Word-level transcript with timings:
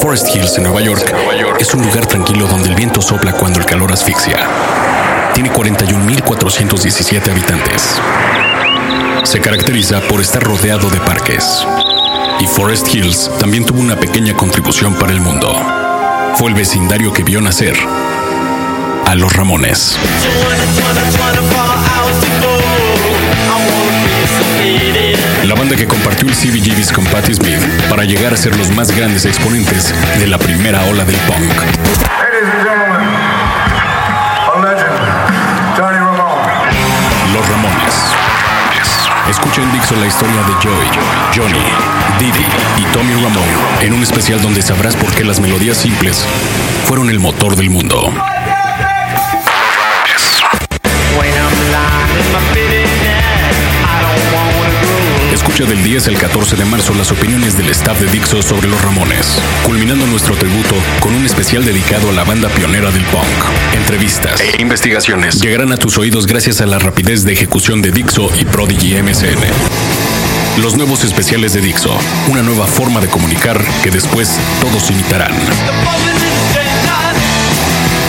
Forest 0.00 0.34
Hills, 0.34 0.56
en 0.56 0.64
Nueva 0.64 0.80
York, 0.80 1.14
es 1.60 1.74
un 1.74 1.82
lugar 1.82 2.06
tranquilo 2.06 2.46
donde 2.46 2.70
el 2.70 2.74
viento 2.74 3.02
sopla 3.02 3.32
cuando 3.34 3.58
el 3.58 3.66
calor 3.66 3.92
asfixia. 3.92 4.38
Tiene 5.34 5.52
41.417 5.52 7.30
habitantes. 7.30 8.00
Se 9.24 9.40
caracteriza 9.40 10.00
por 10.00 10.22
estar 10.22 10.42
rodeado 10.42 10.88
de 10.88 10.98
parques. 11.00 11.66
Y 12.40 12.46
Forest 12.46 12.94
Hills 12.94 13.30
también 13.38 13.66
tuvo 13.66 13.80
una 13.80 13.96
pequeña 13.96 14.34
contribución 14.34 14.94
para 14.94 15.12
el 15.12 15.20
mundo. 15.20 15.54
Fue 16.36 16.48
el 16.48 16.54
vecindario 16.54 17.12
que 17.12 17.22
vio 17.22 17.42
nacer 17.42 17.76
a 19.04 19.14
los 19.14 19.32
Ramones. 19.34 19.98
La 25.46 25.54
banda 25.54 25.76
que 25.76 25.86
compartió 25.86 26.28
el 26.28 26.34
CBGBs 26.34 26.92
con 26.92 27.04
Patti 27.04 27.32
Smith 27.32 27.60
para 27.88 28.02
llegar 28.02 28.34
a 28.34 28.36
ser 28.36 28.56
los 28.56 28.68
más 28.70 28.90
grandes 28.90 29.24
exponentes 29.26 29.94
de 30.18 30.26
la 30.26 30.38
primera 30.38 30.82
ola 30.86 31.04
del 31.04 31.14
punk. 31.18 31.38
Ladies 31.38 32.50
and 32.52 32.64
gentlemen, 32.66 33.08
a 34.42 34.60
legend, 34.60 34.98
Johnny 35.78 35.98
Ramone. 35.98 37.32
Los 37.32 37.48
Ramones. 37.48 37.94
Escucha 39.30 39.62
en 39.62 39.72
Dixon 39.72 40.00
la 40.00 40.08
historia 40.08 40.34
de 40.34 40.52
Joey, 40.54 40.88
Johnny, 41.32 41.64
Didi 42.18 42.44
y 42.78 42.84
Tommy 42.92 43.14
Ramone 43.14 43.52
en 43.82 43.92
un 43.92 44.02
especial 44.02 44.42
donde 44.42 44.62
sabrás 44.62 44.96
por 44.96 45.14
qué 45.14 45.22
las 45.22 45.38
melodías 45.38 45.76
simples 45.76 46.24
fueron 46.86 47.08
el 47.08 47.20
motor 47.20 47.54
del 47.54 47.70
mundo. 47.70 48.12
Escucha 55.36 55.64
del 55.66 55.84
10 55.84 56.08
al 56.08 56.16
14 56.16 56.56
de 56.56 56.64
marzo 56.64 56.94
las 56.94 57.12
opiniones 57.12 57.58
del 57.58 57.68
staff 57.68 58.00
de 58.00 58.10
Dixo 58.10 58.40
sobre 58.40 58.68
los 58.68 58.80
Ramones, 58.80 59.38
culminando 59.64 60.06
nuestro 60.06 60.34
tributo 60.34 60.74
con 60.98 61.14
un 61.14 61.26
especial 61.26 61.62
dedicado 61.62 62.08
a 62.08 62.12
la 62.12 62.24
banda 62.24 62.48
pionera 62.48 62.90
del 62.90 63.04
punk. 63.04 63.74
Entrevistas 63.74 64.40
e 64.40 64.62
investigaciones 64.62 65.38
llegarán 65.42 65.72
a 65.72 65.76
tus 65.76 65.98
oídos 65.98 66.26
gracias 66.26 66.62
a 66.62 66.66
la 66.66 66.78
rapidez 66.78 67.24
de 67.24 67.34
ejecución 67.34 67.82
de 67.82 67.92
Dixo 67.92 68.30
y 68.40 68.46
Prodigy 68.46 68.94
MSN. 69.02 70.62
Los 70.62 70.74
nuevos 70.74 71.04
especiales 71.04 71.52
de 71.52 71.60
Dixo, 71.60 71.94
una 72.28 72.42
nueva 72.42 72.66
forma 72.66 73.00
de 73.00 73.08
comunicar 73.08 73.62
que 73.82 73.90
después 73.90 74.38
todos 74.62 74.90
imitarán. 74.90 75.32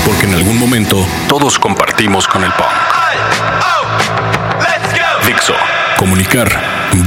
Porque 0.05 0.27
en 0.27 0.33
algún 0.33 0.57
momento 0.57 1.05
todos 1.27 1.59
compartimos 1.59 2.25
con 2.25 2.45
el 2.45 2.53
punk. 2.53 2.67
Dixo, 5.27 5.55
comunicar 5.97 6.49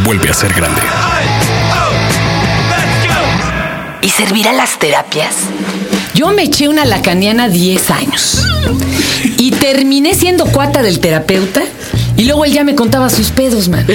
vuelve 0.05 0.29
a 0.29 0.35
ser 0.35 0.53
grande. 0.53 0.83
¿Y 4.03 4.09
servirá 4.11 4.53
las 4.53 4.79
terapias? 4.79 5.37
Yo 6.15 6.29
me 6.29 6.43
eché 6.43 6.69
una 6.69 6.85
lacaniana 6.85 7.49
10 7.49 7.91
años 7.91 8.47
y 9.39 9.53
terminé 9.53 10.15
siendo 10.15 10.45
cuata 10.47 10.83
del 10.83 10.99
terapeuta. 10.99 11.63
Y 12.17 12.25
luego 12.25 12.45
él 12.45 12.53
ya 12.53 12.65
me 12.65 12.75
contaba 12.75 13.09
sus 13.09 13.31
pedos, 13.31 13.69
man. 13.69 13.87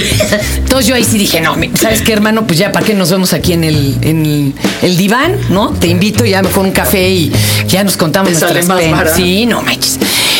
Entonces 0.57 0.87
yo 0.87 0.95
ahí 0.95 1.03
sí 1.03 1.19
dije, 1.19 1.41
no, 1.41 1.55
¿sabes 1.79 2.01
qué, 2.01 2.13
hermano? 2.13 2.47
Pues 2.47 2.57
ya, 2.57 2.71
¿para 2.71 2.83
qué 2.83 2.95
nos 2.95 3.11
vemos 3.11 3.33
aquí 3.33 3.53
en 3.53 3.63
el, 3.63 3.97
en 4.01 4.25
el, 4.25 4.53
el 4.81 4.97
diván, 4.97 5.37
no? 5.49 5.71
Te 5.73 5.87
invito 5.87 6.25
ya 6.25 6.41
con 6.41 6.65
un 6.67 6.71
café 6.71 7.07
y 7.07 7.31
ya 7.67 7.83
nos 7.83 7.97
contamos 7.97 8.33
Te 8.33 8.39
nuestras 8.39 8.65
penas. 8.65 9.15
Sí, 9.15 9.45
no 9.45 9.61
manches. 9.61 9.99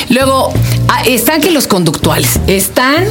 Luego, 0.09 0.51
ah, 0.87 1.03
están 1.05 1.41
que 1.41 1.51
los 1.51 1.67
conductuales, 1.67 2.39
están 2.47 3.05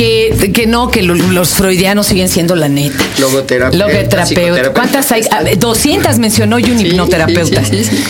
que, 0.00 0.50
que 0.54 0.66
no, 0.66 0.90
que 0.90 1.02
lo- 1.02 1.14
los 1.14 1.50
freudianos 1.50 2.06
siguen 2.06 2.30
siendo 2.30 2.56
la 2.56 2.68
neta. 2.70 3.04
Logoterapeuta, 3.18 3.86
Logoterapeuta. 3.86 4.72
¿Cuántas 4.72 5.12
hay? 5.12 5.24
A 5.30 5.42
ver, 5.42 5.58
200 5.58 6.18
mencionó 6.18 6.58
y 6.58 6.64
un 6.70 6.80
hipnoterapeuta. 6.80 7.62
sí, 7.64 7.84
sí, 7.84 7.96
sí. 7.96 8.04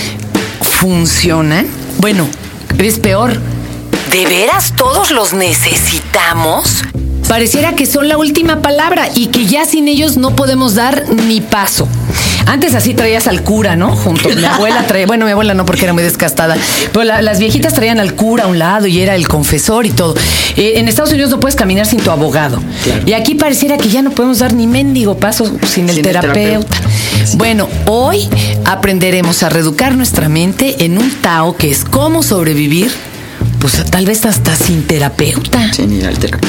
¿Funcionan? 0.78 1.66
Bueno, 1.98 2.28
es 2.78 3.00
peor. 3.00 3.40
¿De 4.12 4.24
veras 4.26 4.74
todos 4.76 5.10
los 5.10 5.32
necesitamos? 5.32 6.84
Pareciera 7.30 7.76
que 7.76 7.86
son 7.86 8.08
la 8.08 8.18
última 8.18 8.60
palabra 8.60 9.08
y 9.14 9.26
que 9.26 9.46
ya 9.46 9.64
sin 9.64 9.86
ellos 9.86 10.16
no 10.16 10.34
podemos 10.34 10.74
dar 10.74 11.04
ni 11.28 11.40
paso. 11.40 11.86
Antes 12.46 12.74
así 12.74 12.92
traías 12.92 13.28
al 13.28 13.42
cura, 13.44 13.76
¿no? 13.76 13.94
Junto. 13.94 14.28
Mi 14.30 14.44
abuela 14.56 14.84
traía, 14.88 15.06
bueno, 15.06 15.26
mi 15.26 15.30
abuela 15.30 15.54
no 15.54 15.64
porque 15.64 15.84
era 15.84 15.92
muy 15.92 16.02
descastada, 16.02 16.56
pero 16.92 17.04
la- 17.04 17.22
las 17.22 17.38
viejitas 17.38 17.72
traían 17.74 18.00
al 18.00 18.16
cura 18.16 18.44
a 18.44 18.46
un 18.48 18.58
lado 18.58 18.88
y 18.88 19.00
era 19.00 19.14
el 19.14 19.28
confesor 19.28 19.86
y 19.86 19.90
todo. 19.90 20.16
Eh, 20.56 20.72
en 20.78 20.88
Estados 20.88 21.12
Unidos 21.12 21.30
no 21.30 21.38
puedes 21.38 21.54
caminar 21.54 21.86
sin 21.86 22.00
tu 22.00 22.10
abogado. 22.10 22.60
Y 23.06 23.12
aquí 23.12 23.36
pareciera 23.36 23.78
que 23.78 23.88
ya 23.88 24.02
no 24.02 24.10
podemos 24.10 24.40
dar 24.40 24.52
ni 24.52 24.66
mendigo 24.66 25.16
paso 25.16 25.46
sin 25.46 25.54
el 25.54 25.68
Sin 25.68 25.88
el 25.90 26.02
terapeuta. 26.02 26.32
terapeuta. 26.34 26.76
Bueno, 27.36 27.68
hoy 27.86 28.28
aprenderemos 28.64 29.44
a 29.44 29.50
reeducar 29.50 29.94
nuestra 29.94 30.28
mente 30.28 30.84
en 30.84 30.98
un 30.98 31.08
Tao 31.22 31.56
que 31.56 31.70
es 31.70 31.84
cómo 31.84 32.24
sobrevivir, 32.24 32.90
pues 33.60 33.84
tal 33.88 34.04
vez 34.06 34.26
hasta 34.26 34.56
sin 34.56 34.82
terapeuta. 34.84 35.72
Sin 35.72 35.92
ir 35.92 36.06
al 36.08 36.18
terapeuta. 36.18 36.48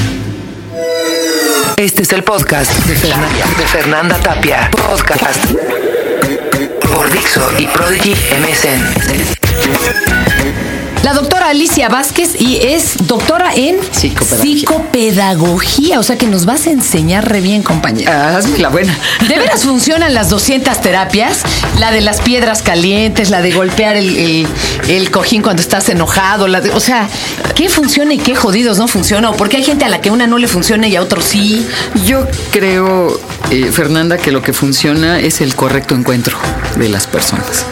Este 1.81 2.03
es 2.03 2.14
el 2.14 2.24
podcast 2.24 2.72
de, 2.86 2.96
Fernan- 2.96 3.34
de 3.58 3.66
Fernanda 3.66 4.16
Tapia. 4.19 4.69
Podcast 4.69 5.44
por 6.80 7.12
Dixo 7.12 7.50
y 7.58 7.66
Prodigy 7.66 8.14
MSN. 8.40 8.86
La 11.03 11.13
doctora 11.13 11.47
Alicia 11.50 11.89
Vázquez 11.89 12.39
y 12.39 12.57
es 12.57 12.94
doctora 13.07 13.51
en 13.56 13.78
Psicopedagogía. 13.91 14.59
psicopedagogía, 14.59 16.00
o 16.00 16.03
sea 16.03 16.16
que 16.17 16.28
nos 16.28 16.45
vas 16.45 16.67
a 16.67 16.69
enseñar 16.72 17.28
re 17.28 17.41
bien, 17.41 17.63
compañera. 17.63 18.34
Ah, 18.34 18.38
hazme 18.38 18.59
la 18.59 18.69
buena. 18.69 18.95
¿De 19.28 19.40
veras 19.40 19.63
funcionan 19.63 20.13
las 20.13 20.29
200 20.29 20.79
terapias? 20.79 21.40
La 21.79 21.91
de 21.91 22.01
las 22.01 22.22
piedras 22.22 22.61
calientes, 22.61 23.31
la 23.31 23.41
de 23.41 23.51
golpear 23.51 23.95
el, 23.97 24.16
el- 24.16 24.47
el 24.90 25.09
cojín 25.09 25.41
cuando 25.41 25.63
estás 25.63 25.90
enojado, 25.90 26.47
la 26.47 26.61
de- 26.61 26.69
o 26.69 26.79
sea, 26.79 27.09
¿qué 27.56 27.67
funciona 27.67 28.13
y 28.13 28.19
qué 28.19 28.35
jodidos 28.35 28.78
no 28.78 28.88
funciona? 28.88 29.31
¿O 29.31 29.35
porque 29.35 29.57
hay 29.57 29.63
gente 29.63 29.85
a 29.85 29.90
la 29.90 30.01
que 30.01 30.11
una 30.11 30.28
no 30.28 30.38
le 30.38 30.47
funciona 30.47 30.88
y 30.88 30.95
a 30.95 31.01
otro 31.01 31.19
sí? 31.22 31.66
Yo 32.06 32.28
creo, 32.51 33.19
eh, 33.50 33.72
Fernanda, 33.73 34.19
que 34.19 34.31
lo 34.31 34.44
que 34.44 34.53
funciona 34.53 35.19
es 35.19 35.41
el 35.41 35.56
correcto 35.56 35.95
encuentro 35.95 36.38
de 36.78 36.90
las 36.90 37.07
personas. 37.07 37.66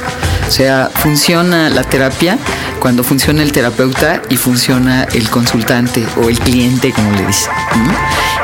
O 0.50 0.52
sea, 0.52 0.90
funciona 0.92 1.70
la 1.70 1.84
terapia 1.84 2.40
cuando 2.80 3.04
funciona 3.04 3.44
el 3.44 3.52
terapeuta 3.52 4.24
y 4.30 4.38
funciona 4.38 5.04
el 5.04 5.30
consultante 5.30 6.04
o 6.18 6.28
el 6.28 6.40
cliente, 6.40 6.92
como 6.92 7.12
le 7.12 7.28
dicen. 7.28 7.52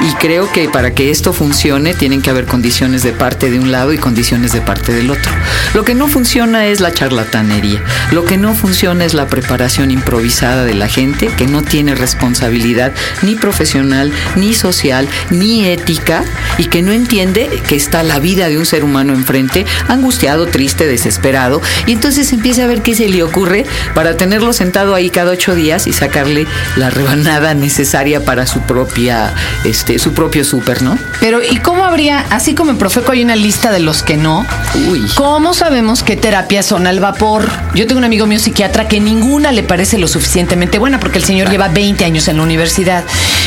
Y 0.02 0.14
creo 0.16 0.52
que 0.52 0.70
para 0.70 0.94
que 0.94 1.10
esto 1.10 1.34
funcione 1.34 1.96
tienen 1.96 2.22
que 2.22 2.30
haber 2.30 2.46
condiciones 2.46 3.02
de 3.02 3.12
parte 3.12 3.50
de 3.50 3.60
un 3.60 3.72
lado 3.72 3.92
y 3.92 3.98
condiciones 3.98 4.52
de 4.52 4.62
parte 4.62 4.94
del 4.94 5.10
otro. 5.10 5.32
Lo 5.74 5.84
que 5.84 5.96
no 5.96 6.08
funciona 6.08 6.68
es 6.68 6.80
la 6.80 6.94
charlatanería. 6.94 7.82
Lo 8.12 8.24
que 8.24 8.38
no 8.38 8.54
funciona 8.54 9.04
es 9.04 9.16
la 9.16 9.26
preparación 9.26 9.90
improvisada 9.90 10.64
de 10.64 10.76
la 10.76 10.88
gente 10.88 11.28
que 11.38 11.48
no 11.48 11.64
tiene 11.64 11.96
responsabilidad 11.96 12.94
ni 13.24 13.34
profesional, 13.34 14.12
ni 14.36 14.54
social, 14.54 15.08
ni 15.32 15.66
ética 15.66 16.24
y 16.60 16.66
que 16.66 16.84
no 16.84 16.92
entiende 16.92 17.50
que 17.68 17.76
está 17.76 18.04
la 18.04 18.20
vida 18.20 18.48
de 18.48 18.60
un 18.60 18.66
ser 18.66 18.84
humano 18.84 19.14
enfrente, 19.14 19.66
angustiado, 19.88 20.46
triste, 20.46 20.86
desesperado. 20.86 21.62
Y 21.88 21.95
entonces 21.96 22.32
empieza 22.34 22.64
a 22.64 22.68
ver 22.68 22.82
qué 22.82 22.94
se 22.94 23.08
le 23.08 23.24
ocurre 23.24 23.66
para 23.94 24.18
tenerlo 24.18 24.52
sentado 24.52 24.96
ahí 24.96 25.10
cada 25.10 25.32
ocho 25.32 25.56
días 25.56 25.88
y 25.88 25.94
sacarle 25.94 26.46
la 26.76 26.90
rebanada 26.90 27.54
necesaria 27.54 28.24
para 28.24 28.46
su 28.46 28.60
propia, 28.62 29.34
este, 29.64 29.98
su 29.98 30.14
propio 30.14 30.44
súper, 30.44 30.82
¿no? 30.82 31.00
Pero, 31.22 31.42
¿y 31.42 31.58
cómo 31.58 31.86
habría, 31.86 32.26
así 32.30 32.54
como 32.54 32.72
en 32.72 32.78
Profeco 32.78 33.14
hay 33.14 33.24
una 33.24 33.38
lista 33.38 33.72
de 33.72 33.80
los 33.80 34.04
que 34.04 34.18
no, 34.18 34.46
Uy. 34.90 35.10
¿cómo 35.16 35.54
sabemos 35.54 36.04
qué 36.04 36.18
terapias 36.18 36.66
son 36.66 36.86
al 36.86 37.00
vapor? 37.00 37.50
Yo 37.74 37.88
tengo 37.88 38.00
un 38.00 38.04
amigo 38.04 38.28
mío 38.28 38.40
psiquiatra 38.40 38.88
que 38.88 39.00
ninguna 39.00 39.52
le 39.54 39.64
parece 39.64 39.98
lo 39.98 40.08
suficientemente 40.08 40.78
buena 40.78 41.00
porque 41.00 41.18
el 41.18 41.24
señor 41.24 41.50
lleva 41.50 41.70
20 41.70 42.04
años 42.04 42.28
en 42.28 42.38
la 42.38 42.44
universidad. 42.44 43.06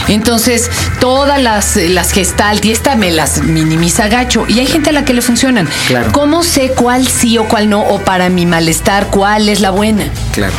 Entonces, 0.08 0.70
todas 1.00 1.40
las, 1.40 1.76
las 1.76 2.12
gestalt 2.12 2.64
y 2.64 2.72
esta 2.72 2.96
me 2.96 3.10
las 3.10 3.42
minimiza 3.42 4.08
gacho. 4.08 4.46
Y 4.48 4.60
hay 4.60 4.66
gente 4.66 4.90
a 4.90 4.92
la 4.92 5.04
que 5.04 5.12
le 5.12 5.20
funcionan. 5.20 5.68
Claro. 5.86 6.12
¿Cómo 6.12 6.42
sé 6.42 6.70
cuál 6.70 7.06
sí 7.06 7.36
o 7.36 7.44
cuál 7.44 7.68
no? 7.68 7.82
O 7.82 8.00
para 8.00 8.30
mi 8.38 8.46
malestar, 8.46 9.08
cuál 9.10 9.48
es 9.48 9.58
la 9.58 9.70
buena? 9.70 10.04
Claro. 10.32 10.54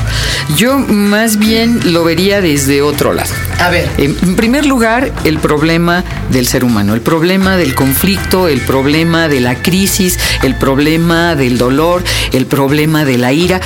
Yo 0.57 0.77
más 0.77 1.37
bien 1.37 1.93
lo 1.93 2.03
vería 2.03 2.41
desde 2.41 2.81
otro 2.81 3.13
lado. 3.13 3.29
A 3.57 3.69
ver. 3.69 3.89
En 3.97 4.35
primer 4.35 4.65
lugar, 4.65 5.13
el 5.23 5.39
problema 5.39 6.03
del 6.29 6.45
ser 6.45 6.65
humano, 6.65 6.93
el 6.93 6.99
problema 6.99 7.55
del 7.55 7.75
conflicto, 7.75 8.49
el 8.49 8.59
problema 8.59 9.29
de 9.29 9.39
la 9.39 9.61
crisis, 9.61 10.19
el 10.43 10.55
problema 10.55 11.35
del 11.35 11.57
dolor, 11.57 12.03
el 12.33 12.47
problema 12.47 13.05
de 13.05 13.17
la 13.17 13.31
ira. 13.31 13.61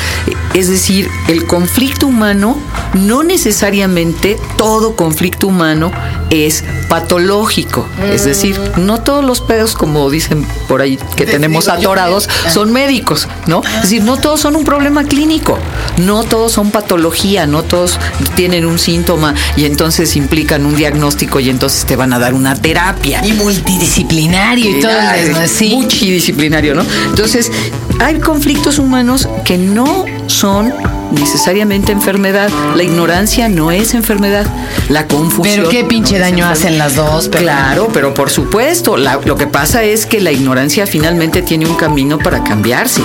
Es 0.54 0.70
decir, 0.70 1.10
el 1.28 1.48
conflicto 1.48 2.06
humano, 2.06 2.60
no 2.94 3.24
necesariamente 3.24 4.38
todo 4.58 4.96
conflicto 4.96 5.48
humano 5.48 5.92
es 6.30 6.64
patológico. 6.88 7.88
Es 8.12 8.26
decir, 8.26 8.60
no 8.78 9.02
todos 9.02 9.24
los 9.24 9.42
pedos, 9.42 9.74
como 9.74 10.10
dicen 10.12 10.46
por 10.68 10.82
ahí 10.82 11.00
que 11.16 11.26
tenemos 11.26 11.68
atorados, 11.68 12.30
son 12.50 12.72
médicos, 12.72 13.28
¿no? 13.48 13.64
Es 13.64 13.84
decir, 13.84 14.03
no 14.04 14.18
todos 14.18 14.42
son 14.42 14.56
un 14.56 14.64
problema 14.64 15.04
clínico, 15.04 15.58
no 15.98 16.24
todos 16.24 16.52
son 16.52 16.72
patología, 16.72 17.48
no 17.48 17.64
todos 17.64 18.00
tienen 18.36 18.66
un 18.66 18.80
síntoma 18.80 19.34
y 19.56 19.66
entonces 19.66 20.16
implican 20.16 20.66
un 20.66 20.76
diagnóstico 20.76 21.40
y 21.40 21.50
entonces 21.50 21.86
te 21.86 21.96
van 21.96 22.14
a 22.14 22.20
dar 22.20 22.34
una 22.34 22.56
terapia. 22.56 23.26
Y 23.26 23.34
multidisciplinario 23.34 24.78
y 24.78 24.82
todo 24.82 24.92
eso, 24.92 25.40
sí. 25.48 25.70
Multidisciplinario, 25.76 26.76
¿no? 26.76 26.86
Entonces, 27.10 27.52
hay 28.00 28.20
conflictos 28.20 28.80
humanos 28.80 29.28
que 29.46 29.58
no 29.58 30.06
son 30.28 30.74
necesariamente 31.14 31.92
enfermedad. 31.92 32.50
La 32.76 32.84
ignorancia 32.84 33.50
no 33.50 33.72
es 33.72 33.94
enfermedad. 33.94 34.46
La 34.90 35.08
confusión. 35.08 35.56
Pero 35.58 35.70
qué 35.70 35.84
pinche 35.84 36.16
no 36.16 36.20
daño 36.22 36.46
hacen 36.48 36.78
las 36.78 36.96
dos. 36.96 37.30
pero- 37.30 37.44
Claro, 37.44 37.90
pero 37.94 38.14
por 38.14 38.30
supuesto, 38.30 38.98
la- 38.98 39.20
lo 39.24 39.36
que 39.36 39.48
pasa 39.48 39.84
es 39.84 40.06
que 40.06 40.20
la 40.22 40.32
ignorancia 40.32 40.86
finalmente 40.88 41.42
tiene 41.42 41.66
un 41.68 41.76
camino 41.76 42.18
para 42.20 42.44
cambiarse, 42.44 43.02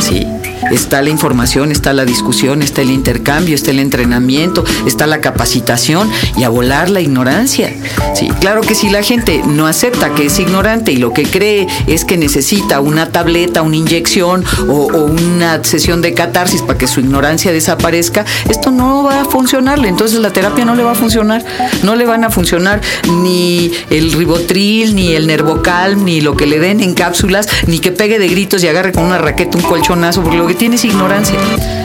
¿sí? 0.00 0.26
Está 0.70 1.02
la 1.02 1.10
información, 1.10 1.72
está 1.72 1.92
la 1.92 2.04
discusión, 2.04 2.62
está 2.62 2.82
el 2.82 2.90
intercambio, 2.90 3.54
está 3.54 3.72
el 3.72 3.80
entrenamiento, 3.80 4.64
está 4.86 5.06
la 5.06 5.20
capacitación 5.20 6.08
y 6.38 6.44
a 6.44 6.48
volar 6.48 6.88
la 6.88 7.00
ignorancia. 7.00 7.74
Sí, 8.14 8.28
claro 8.40 8.60
que 8.62 8.74
si 8.74 8.88
la 8.88 9.02
gente 9.02 9.42
no 9.44 9.66
acepta 9.66 10.14
que 10.14 10.26
es 10.26 10.38
ignorante 10.38 10.92
y 10.92 10.96
lo 10.96 11.12
que 11.12 11.24
cree 11.24 11.66
es 11.88 12.04
que 12.04 12.16
necesita 12.16 12.80
una 12.80 13.10
tableta, 13.10 13.60
una 13.62 13.76
inyección 13.76 14.44
o, 14.68 14.86
o 14.86 15.04
una 15.06 15.62
sesión 15.64 16.00
de 16.00 16.14
catarsis 16.14 16.62
para 16.62 16.78
que 16.78 16.86
su 16.86 17.00
ignorancia 17.00 17.51
desaparezca, 17.52 18.24
esto 18.48 18.70
no 18.70 19.04
va 19.04 19.22
a 19.22 19.24
funcionarle. 19.24 19.88
Entonces 19.88 20.20
la 20.20 20.30
terapia 20.30 20.64
no 20.64 20.74
le 20.74 20.82
va 20.82 20.92
a 20.92 20.94
funcionar. 20.94 21.44
No 21.82 21.94
le 21.94 22.06
van 22.06 22.24
a 22.24 22.30
funcionar 22.30 22.80
ni 23.22 23.70
el 23.90 24.12
ribotril, 24.12 24.94
ni 24.94 25.14
el 25.14 25.26
nervocalm, 25.26 26.04
ni 26.04 26.20
lo 26.20 26.36
que 26.36 26.46
le 26.46 26.58
den 26.58 26.80
en 26.80 26.94
cápsulas, 26.94 27.48
ni 27.66 27.78
que 27.78 27.92
pegue 27.92 28.18
de 28.18 28.28
gritos 28.28 28.62
y 28.64 28.68
agarre 28.68 28.92
con 28.92 29.04
una 29.04 29.18
raqueta 29.18 29.58
un 29.58 29.64
colchonazo, 29.64 30.22
porque 30.22 30.38
lo 30.38 30.46
que 30.46 30.54
tiene 30.54 30.76
es 30.76 30.84
ignorancia. 30.84 31.38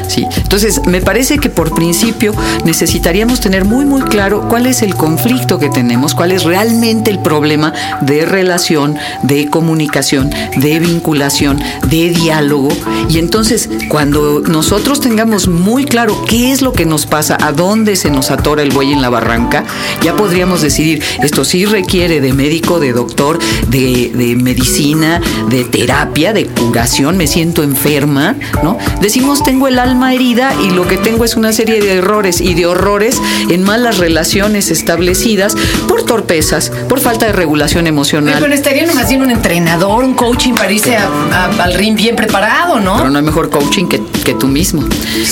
Sí. 0.08 0.26
Entonces, 0.38 0.82
me 0.86 1.02
parece 1.02 1.38
que 1.38 1.50
por 1.50 1.74
principio 1.74 2.34
necesitaríamos 2.64 3.42
tener 3.42 3.66
muy, 3.66 3.86
muy 3.86 4.02
claro 4.04 4.48
cuál 4.48 4.66
es 4.66 4.82
el 4.82 4.96
conflicto 4.96 5.60
que 5.60 5.70
tenemos, 5.70 6.16
cuál 6.16 6.32
es 6.32 6.44
realmente 6.44 7.12
el 7.12 7.20
problema 7.20 7.74
de 8.02 8.26
relación, 8.26 8.98
de 9.24 9.50
comunicación, 9.50 10.30
de 10.56 10.80
vinculación, 10.80 11.60
de 11.90 12.10
diálogo. 12.10 12.70
Y 13.10 13.20
entonces, 13.20 13.70
cuando 13.90 14.42
nosotros 14.42 15.02
tengamos 15.02 15.48
muy 15.58 15.86
claro 15.86 16.24
qué 16.28 16.52
es 16.52 16.62
lo 16.62 16.74
que 16.74 16.86
nos 16.86 17.06
pasa, 17.06 17.38
a 17.42 17.52
dónde 17.52 17.96
se 17.96 18.10
nos 18.10 18.32
atora 18.32 18.62
el 18.64 18.72
buey 18.72 18.94
en 18.94 19.02
la 19.02 19.10
barranca, 19.10 19.64
ya 20.02 20.16
podríamos 20.16 20.62
decidir, 20.62 21.02
esto 21.24 21.44
sí 21.46 21.66
requiere 21.66 22.22
de 22.22 22.34
médico, 22.34 22.80
de 22.80 22.94
doctor, 22.94 23.40
de, 23.68 24.12
de 24.14 24.36
medicina, 24.36 25.22
de 25.50 25.64
terapia, 25.66 26.34
de 26.34 26.46
curación, 26.46 27.18
me 27.18 27.28
siento 27.28 27.64
enferma, 27.64 28.36
¿no? 28.64 28.78
Decimos, 29.02 29.44
tengo 29.44 29.68
el 29.68 29.80
alma 29.80 30.14
herida 30.14 30.54
y 30.64 30.70
lo 30.72 30.88
que 30.88 30.98
tengo 30.98 31.26
es 31.26 31.36
una 31.36 31.52
serie 31.54 31.82
de 31.82 31.94
errores 31.96 32.42
y 32.42 32.54
de 32.54 32.66
horrores 32.66 33.22
en 33.50 33.64
malas 33.64 33.98
relaciones 33.98 34.72
establecidas 34.72 35.56
por 35.88 36.04
torpezas, 36.04 36.72
por 36.90 37.00
falta 37.00 37.26
de 37.26 37.34
regulación 37.34 37.88
emocional. 37.88 38.38
Pero 38.40 38.54
estaría 38.54 38.86
nomás 38.86 39.10
bien 39.10 39.22
un 39.22 39.32
entrenador, 39.32 40.04
un 40.04 40.14
coaching 40.14 40.54
para 40.54 40.72
irse 40.72 40.96
a- 40.96 41.08
a- 41.32 41.64
al 41.64 41.74
ring 41.74 41.96
bien 41.96 42.16
preparado, 42.16 42.76
Pero 42.76 42.86
¿no? 42.86 43.10
no 43.10 43.18
hay 43.20 43.24
mejor 43.26 43.50
coaching 43.50 43.86
que, 43.88 44.02
que 44.24 44.34
tú 44.34 44.48
mismo. 44.48 44.84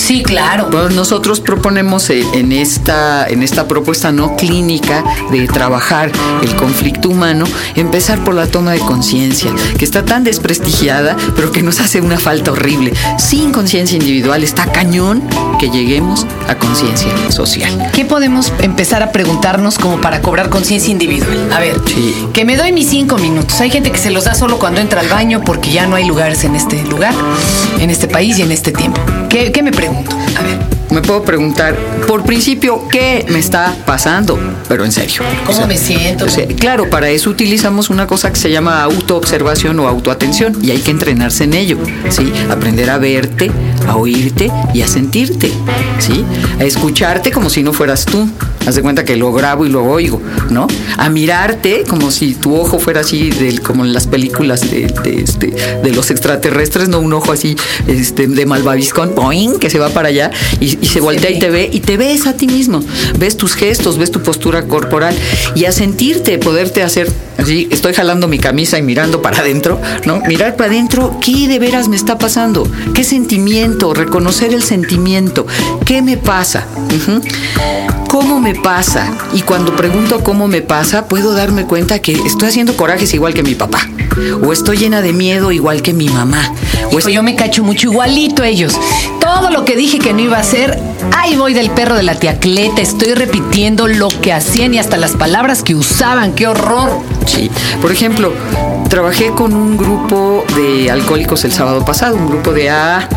Sí, 0.05 0.21
claro. 0.21 0.69
Nosotros 0.91 1.41
proponemos 1.41 2.11
eh, 2.11 2.23
en 2.33 2.51
esta, 2.51 3.25
en 3.27 3.41
esta 3.41 3.67
propuesta 3.67 4.11
no 4.11 4.35
clínica 4.35 5.03
de 5.31 5.47
trabajar 5.47 6.11
el 6.43 6.55
conflicto 6.55 7.09
humano, 7.09 7.45
empezar 7.73 8.23
por 8.23 8.35
la 8.35 8.45
toma 8.45 8.73
de 8.73 8.79
conciencia, 8.81 9.51
que 9.79 9.83
está 9.83 10.05
tan 10.05 10.23
desprestigiada, 10.23 11.17
pero 11.35 11.51
que 11.51 11.63
nos 11.63 11.79
hace 11.79 12.01
una 12.01 12.19
falta 12.19 12.51
horrible. 12.51 12.93
Sin 13.17 13.51
conciencia 13.51 13.97
individual 13.97 14.43
está 14.43 14.71
cañón 14.71 15.23
que 15.57 15.69
lleguemos 15.69 16.25
a 16.47 16.55
conciencia 16.55 17.09
social. 17.29 17.89
¿Qué 17.93 18.05
podemos 18.05 18.51
empezar 18.61 19.03
a 19.03 19.11
preguntarnos 19.11 19.77
como 19.79 19.99
para 20.01 20.21
cobrar 20.21 20.49
conciencia 20.49 20.91
individual? 20.91 21.51
A 21.53 21.59
ver, 21.59 21.79
Sí. 21.85 22.13
que 22.33 22.45
me 22.45 22.57
doy 22.57 22.71
mis 22.71 22.89
cinco 22.89 23.17
minutos. 23.17 23.59
Hay 23.61 23.69
gente 23.69 23.91
que 23.91 23.97
se 23.97 24.11
los 24.11 24.25
da 24.25 24.35
solo 24.35 24.57
cuando 24.59 24.81
entra 24.81 25.01
al 25.01 25.07
baño 25.09 25.41
porque 25.45 25.71
ya 25.71 25.87
no 25.87 25.95
hay 25.95 26.05
lugares 26.05 26.43
en 26.43 26.55
este 26.55 26.83
lugar, 26.83 27.13
en 27.79 27.89
este 27.89 28.07
país 28.07 28.37
y 28.39 28.41
en 28.41 28.51
este 28.51 28.71
tiempo. 28.71 28.99
¿Qué, 29.29 29.51
qué 29.51 29.63
me 29.63 29.71
pregunto? 29.71 30.15
A 30.37 30.41
ver, 30.43 30.59
Me 30.91 31.01
puedo 31.01 31.23
preguntar, 31.23 31.75
por 32.07 32.23
principio, 32.23 32.87
¿qué 32.89 33.25
me 33.29 33.39
está 33.39 33.75
pasando? 33.85 34.39
Pero 34.67 34.85
en 34.85 34.91
serio. 34.91 35.21
¿cómo 35.45 35.67
me 35.67 35.77
siento? 35.77 36.25
O 36.25 36.29
sea, 36.29 36.47
claro, 36.47 36.89
para 36.89 37.09
eso 37.09 37.29
utilizamos 37.29 37.89
una 37.89 38.07
cosa 38.07 38.31
que 38.31 38.37
se 38.37 38.51
llama 38.51 38.81
autoobservación 38.83 39.79
o 39.79 39.87
autoatención 39.87 40.57
y 40.61 40.71
hay 40.71 40.79
que 40.79 40.91
entrenarse 40.91 41.45
en 41.45 41.53
ello, 41.53 41.77
¿sí? 42.09 42.31
Aprender 42.49 42.89
a 42.89 42.97
verte, 42.97 43.51
a 43.87 43.95
oírte 43.95 44.51
y 44.73 44.81
a 44.81 44.87
sentirte, 44.87 45.51
¿sí? 45.99 46.23
A 46.59 46.63
escucharte 46.63 47.31
como 47.31 47.49
si 47.49 47.63
no 47.63 47.73
fueras 47.73 48.05
tú. 48.05 48.29
Haz 48.65 48.75
de 48.75 48.81
cuenta 48.81 49.05
que 49.05 49.15
lo 49.15 49.31
grabo 49.31 49.65
y 49.65 49.69
lo 49.69 49.83
oigo, 49.83 50.21
¿no? 50.49 50.67
A 50.97 51.09
mirarte 51.09 51.83
como 51.87 52.11
si 52.11 52.33
tu 52.33 52.55
ojo 52.55 52.79
fuera 52.79 53.01
así, 53.01 53.29
del, 53.29 53.61
como 53.61 53.85
en 53.85 53.93
las 53.93 54.07
películas 54.07 54.61
de, 54.61 54.87
de, 55.03 55.21
este, 55.21 55.53
de 55.83 55.91
los 55.91 56.11
extraterrestres, 56.11 56.89
¿no? 56.89 56.99
Un 56.99 57.13
ojo 57.13 57.31
así 57.31 57.55
este, 57.87 58.27
de 58.27 58.45
malvaviscón, 58.45 59.13
boing, 59.15 59.59
que 59.59 59.69
se 59.69 59.79
va 59.79 59.89
para 59.89 60.09
allá 60.09 60.31
y, 60.59 60.77
y 60.81 60.87
se 60.87 60.99
voltea 60.99 61.31
y 61.31 61.39
te 61.39 61.49
ve 61.49 61.69
y 61.71 61.79
te 61.81 61.97
ves 61.97 62.27
a 62.27 62.33
ti 62.33 62.47
mismo. 62.47 62.83
Ves 63.19 63.37
tus 63.37 63.55
gestos, 63.55 63.97
ves 63.97 64.11
tu 64.11 64.21
postura 64.21 64.63
corporal 64.63 65.15
y 65.55 65.65
a 65.65 65.71
sentirte, 65.71 66.37
poderte 66.37 66.83
hacer 66.83 67.09
así, 67.37 67.67
estoy 67.71 67.93
jalando 67.93 68.27
mi 68.27 68.39
camisa 68.39 68.77
y 68.77 68.81
mirando 68.81 69.21
para 69.21 69.39
adentro, 69.39 69.79
¿no? 70.05 70.21
Mirar 70.27 70.55
para 70.55 70.71
adentro, 70.71 71.17
¿qué 71.21 71.47
de 71.47 71.59
veras 71.59 71.87
me 71.87 71.95
está 71.95 72.17
pasando? 72.17 72.67
¿Qué 72.93 73.03
sentimiento? 73.03 73.93
Reconocer 73.93 74.53
el 74.53 74.63
sentimiento. 74.63 75.45
¿Qué 75.85 76.01
me 76.01 76.17
pasa? 76.17 76.65
¿Cómo 78.07 78.39
me 78.39 78.55
pasa? 78.55 79.11
Y 79.33 79.41
cuando 79.41 79.75
pregunto 79.75 80.23
cómo 80.23 80.47
me 80.47 80.61
pasa, 80.61 81.07
puedo 81.07 81.33
darme 81.33 81.65
cuenta 81.65 81.99
que 81.99 82.13
estoy 82.13 82.49
haciendo 82.49 82.77
corajes 82.77 83.13
igual 83.13 83.33
que 83.33 83.43
mi 83.43 83.55
papá. 83.55 83.87
O 84.41 84.53
estoy 84.53 84.77
llena 84.77 85.01
de 85.01 85.11
miedo 85.11 85.51
igual 85.51 85.81
que 85.81 85.93
mi 85.93 86.07
mamá. 86.09 86.53
O 86.91 86.99
Hijo, 86.99 87.09
yo 87.09 87.23
me 87.23 87.35
cacho 87.35 87.63
mucho 87.63 87.91
igualito 87.91 88.43
a 88.43 88.47
ellos. 88.47 88.79
Todo 89.25 89.49
lo 89.49 89.65
que 89.65 89.75
dije 89.75 89.97
que 89.97 90.13
no 90.13 90.19
iba 90.19 90.37
a 90.37 90.41
hacer, 90.41 90.79
ahí 91.17 91.35
voy 91.35 91.55
del 91.55 91.71
perro 91.71 91.95
de 91.95 92.03
la 92.03 92.13
tía 92.13 92.37
Cleta. 92.37 92.79
Estoy 92.79 93.15
repitiendo 93.15 93.87
lo 93.87 94.07
que 94.07 94.31
hacían 94.31 94.75
y 94.75 94.77
hasta 94.77 94.97
las 94.97 95.13
palabras 95.13 95.63
que 95.63 95.73
usaban. 95.73 96.33
¡Qué 96.33 96.45
horror! 96.45 96.91
Sí. 97.25 97.49
Por 97.81 97.91
ejemplo, 97.91 98.33
trabajé 98.87 99.31
con 99.31 99.55
un 99.55 99.77
grupo 99.77 100.45
de 100.55 100.91
alcohólicos 100.91 101.43
el 101.43 101.51
sábado 101.51 101.83
pasado, 101.83 102.17
un 102.17 102.27
grupo 102.27 102.53
de 102.53 102.69
AA, 102.69 103.09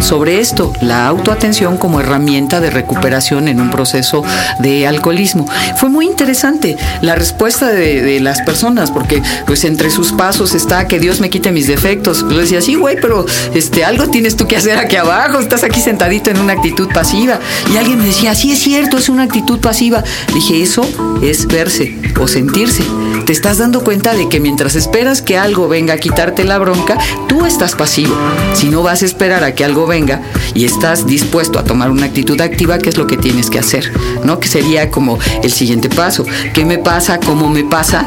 Sobre 0.00 0.40
esto, 0.40 0.72
la 0.80 1.06
autoatención 1.06 1.76
como 1.76 2.00
herramienta 2.00 2.60
de 2.60 2.70
recuperación 2.70 3.48
en 3.48 3.60
un 3.60 3.70
proceso 3.70 4.22
de 4.60 4.86
alcoholismo. 4.86 5.46
Fue 5.76 5.88
muy 5.88 6.06
interesante 6.06 6.76
la 7.02 7.14
respuesta 7.14 7.68
de, 7.68 8.00
de 8.00 8.20
las 8.20 8.42
personas, 8.42 8.90
porque 8.90 9.22
pues 9.46 9.64
entre 9.64 9.90
sus 9.90 10.12
pasos 10.12 10.54
está 10.54 10.86
que 10.86 10.98
Dios 10.98 11.20
me 11.20 11.30
quite 11.30 11.50
mis 11.50 11.66
defectos. 11.66 12.24
Yo 12.28 12.38
decía, 12.38 12.60
sí, 12.60 12.74
güey, 12.74 12.96
pero 13.00 13.26
este, 13.54 13.84
algo 13.84 14.08
tienes 14.08 14.36
tú 14.36 14.46
que 14.46 14.56
hacer 14.56 14.78
aquí 14.78 14.96
abajo, 14.96 15.38
estás 15.38 15.64
aquí 15.64 15.80
sentadito 15.80 16.30
en 16.30 16.38
una 16.38 16.52
actitud 16.52 16.88
pasiva. 16.92 17.40
Y 17.72 17.76
alguien 17.76 17.98
me 17.98 18.06
decía, 18.06 18.34
sí 18.34 18.52
es 18.52 18.60
cierto, 18.60 18.98
es 18.98 19.08
una 19.08 19.24
actitud 19.24 19.58
pasiva. 19.58 20.04
Dije, 20.32 20.62
eso 20.62 20.86
es 21.22 21.46
verse 21.46 21.96
o 22.20 22.28
sentirse. 22.28 22.82
Te 23.26 23.32
estás 23.32 23.58
dando 23.58 23.82
cuenta 23.82 24.14
de 24.14 24.28
que 24.28 24.38
mientras 24.38 24.76
esperas 24.76 25.20
que 25.20 25.36
algo 25.36 25.66
venga 25.66 25.94
a 25.94 25.98
quitarte 25.98 26.44
la 26.44 26.60
bronca, 26.60 26.96
tú 27.26 27.44
estás 27.44 27.74
pasivo. 27.74 28.16
Si 28.54 28.68
no 28.68 28.84
vas 28.84 29.02
a 29.02 29.04
esperar 29.04 29.42
a 29.42 29.52
que 29.52 29.64
algo 29.64 29.84
venga 29.84 30.22
y 30.54 30.64
estás 30.64 31.08
dispuesto 31.08 31.58
a 31.58 31.64
tomar 31.64 31.90
una 31.90 32.06
actitud 32.06 32.40
activa, 32.40 32.78
¿qué 32.78 32.88
es 32.88 32.96
lo 32.96 33.08
que 33.08 33.16
tienes 33.16 33.50
que 33.50 33.58
hacer? 33.58 33.92
¿No? 34.22 34.38
Que 34.38 34.46
sería 34.46 34.92
como 34.92 35.18
el 35.42 35.50
siguiente 35.50 35.88
paso. 35.88 36.24
¿Qué 36.54 36.64
me 36.64 36.78
pasa? 36.78 37.18
¿Cómo 37.18 37.48
me 37.48 37.64
pasa? 37.64 38.06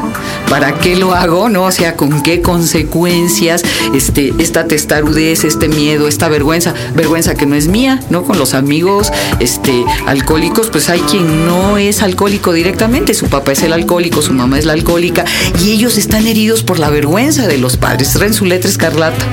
¿Para 0.50 0.80
qué 0.80 0.96
lo 0.96 1.14
hago? 1.14 1.48
¿No? 1.48 1.62
O 1.62 1.70
sea, 1.70 1.94
¿con 1.94 2.22
qué 2.22 2.42
consecuencias 2.42 3.62
este, 3.94 4.34
esta 4.40 4.66
testarudez, 4.66 5.44
este 5.44 5.68
miedo, 5.68 6.08
esta 6.08 6.28
vergüenza? 6.28 6.74
Vergüenza 6.96 7.36
que 7.36 7.46
no 7.46 7.54
es 7.54 7.68
mía, 7.68 8.00
¿no? 8.10 8.24
Con 8.24 8.36
los 8.36 8.54
amigos 8.54 9.12
este, 9.38 9.84
alcohólicos, 10.06 10.68
pues 10.68 10.90
hay 10.90 10.98
quien 11.02 11.46
no 11.46 11.78
es 11.78 12.02
alcohólico 12.02 12.52
directamente. 12.52 13.14
Su 13.14 13.26
papá 13.26 13.52
es 13.52 13.62
el 13.62 13.72
alcohólico, 13.72 14.22
su 14.22 14.32
mamá 14.32 14.58
es 14.58 14.64
la 14.64 14.72
alcohólica 14.72 15.24
y 15.64 15.70
ellos 15.70 15.96
están 15.98 16.26
heridos 16.26 16.64
por 16.64 16.80
la 16.80 16.90
vergüenza 16.90 17.46
de 17.46 17.58
los 17.58 17.76
padres. 17.76 18.12
Traen 18.12 18.34
su 18.34 18.44
letra 18.44 18.68
escarlata, 18.68 19.24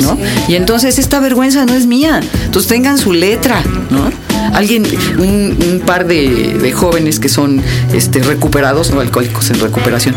¿no? 0.00 0.18
Y 0.48 0.56
entonces 0.56 0.98
esta 0.98 1.20
vergüenza 1.20 1.64
no 1.66 1.74
es 1.74 1.86
mía. 1.86 2.20
Entonces 2.46 2.68
tengan 2.68 2.98
su 2.98 3.12
letra, 3.12 3.62
¿no? 3.90 4.10
Alguien, 4.52 4.86
un, 5.18 5.56
un 5.72 5.82
par 5.84 6.06
de, 6.06 6.72
jóvenes 6.74 7.18
que 7.18 7.28
son 7.28 7.62
este, 7.92 8.22
recuperados, 8.22 8.90
no 8.90 9.00
alcohólicos 9.00 9.50
en 9.50 9.60
recuperación, 9.60 10.14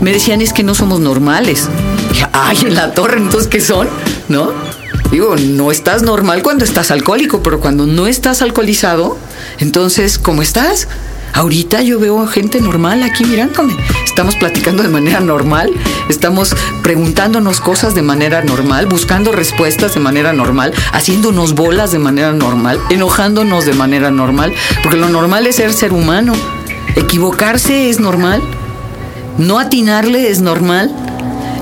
me 0.00 0.12
decían 0.12 0.40
es 0.42 0.52
que 0.52 0.62
no 0.62 0.74
somos 0.74 1.00
normales. 1.00 1.68
Ay, 2.32 2.58
en 2.62 2.74
la 2.74 2.92
torre, 2.92 3.18
entonces, 3.18 3.48
¿qué 3.48 3.60
son? 3.60 3.88
¿No? 4.28 4.50
Digo, 5.10 5.36
no 5.36 5.70
estás 5.70 6.02
normal 6.02 6.42
cuando 6.42 6.64
estás 6.64 6.90
alcohólico, 6.90 7.42
pero 7.42 7.60
cuando 7.60 7.86
no 7.86 8.06
estás 8.06 8.40
alcoholizado, 8.42 9.18
entonces, 9.58 10.18
¿cómo 10.18 10.42
estás? 10.42 10.88
Ahorita 11.34 11.82
yo 11.82 11.98
veo 11.98 12.22
a 12.22 12.28
gente 12.28 12.60
normal 12.60 13.02
aquí 13.02 13.24
mirándome. 13.24 13.74
Estamos 14.04 14.36
platicando 14.36 14.82
de 14.82 14.90
manera 14.90 15.20
normal, 15.20 15.70
estamos 16.08 16.54
preguntándonos 16.82 17.60
cosas 17.60 17.94
de 17.94 18.02
manera 18.02 18.42
normal, 18.42 18.86
buscando 18.86 19.32
respuestas 19.32 19.94
de 19.94 20.00
manera 20.00 20.32
normal, 20.32 20.74
haciéndonos 20.92 21.54
bolas 21.54 21.92
de 21.92 21.98
manera 21.98 22.32
normal, 22.32 22.78
enojándonos 22.90 23.64
de 23.64 23.72
manera 23.72 24.10
normal, 24.10 24.52
porque 24.82 24.98
lo 24.98 25.08
normal 25.08 25.46
es 25.46 25.56
ser 25.56 25.72
ser 25.72 25.92
humano. 25.92 26.34
Equivocarse 26.94 27.88
es 27.88 28.00
normal, 28.00 28.42
no 29.38 29.58
atinarle 29.58 30.30
es 30.30 30.42
normal 30.42 30.94